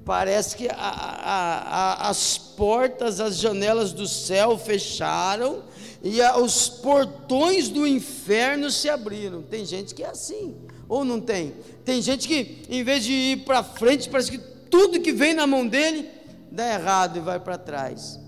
Parece 0.09 0.55
que 0.55 0.67
a, 0.67 0.73
a, 0.75 2.05
a, 2.07 2.09
as 2.09 2.35
portas, 2.35 3.19
as 3.19 3.37
janelas 3.37 3.93
do 3.93 4.07
céu 4.07 4.57
fecharam 4.57 5.61
e 6.03 6.19
os 6.41 6.67
portões 6.67 7.69
do 7.69 7.85
inferno 7.85 8.71
se 8.71 8.89
abriram. 8.89 9.43
Tem 9.43 9.63
gente 9.63 9.93
que 9.93 10.01
é 10.01 10.07
assim, 10.07 10.55
ou 10.87 11.05
não 11.05 11.21
tem? 11.21 11.53
Tem 11.85 12.01
gente 12.01 12.27
que, 12.27 12.63
em 12.71 12.83
vez 12.83 13.03
de 13.03 13.11
ir 13.11 13.45
para 13.45 13.61
frente, 13.61 14.09
parece 14.09 14.31
que 14.31 14.39
tudo 14.39 14.99
que 14.99 15.11
vem 15.11 15.35
na 15.35 15.45
mão 15.45 15.67
dele 15.67 16.09
dá 16.51 16.73
errado 16.73 17.17
e 17.17 17.21
vai 17.21 17.39
para 17.39 17.59
trás. 17.59 18.19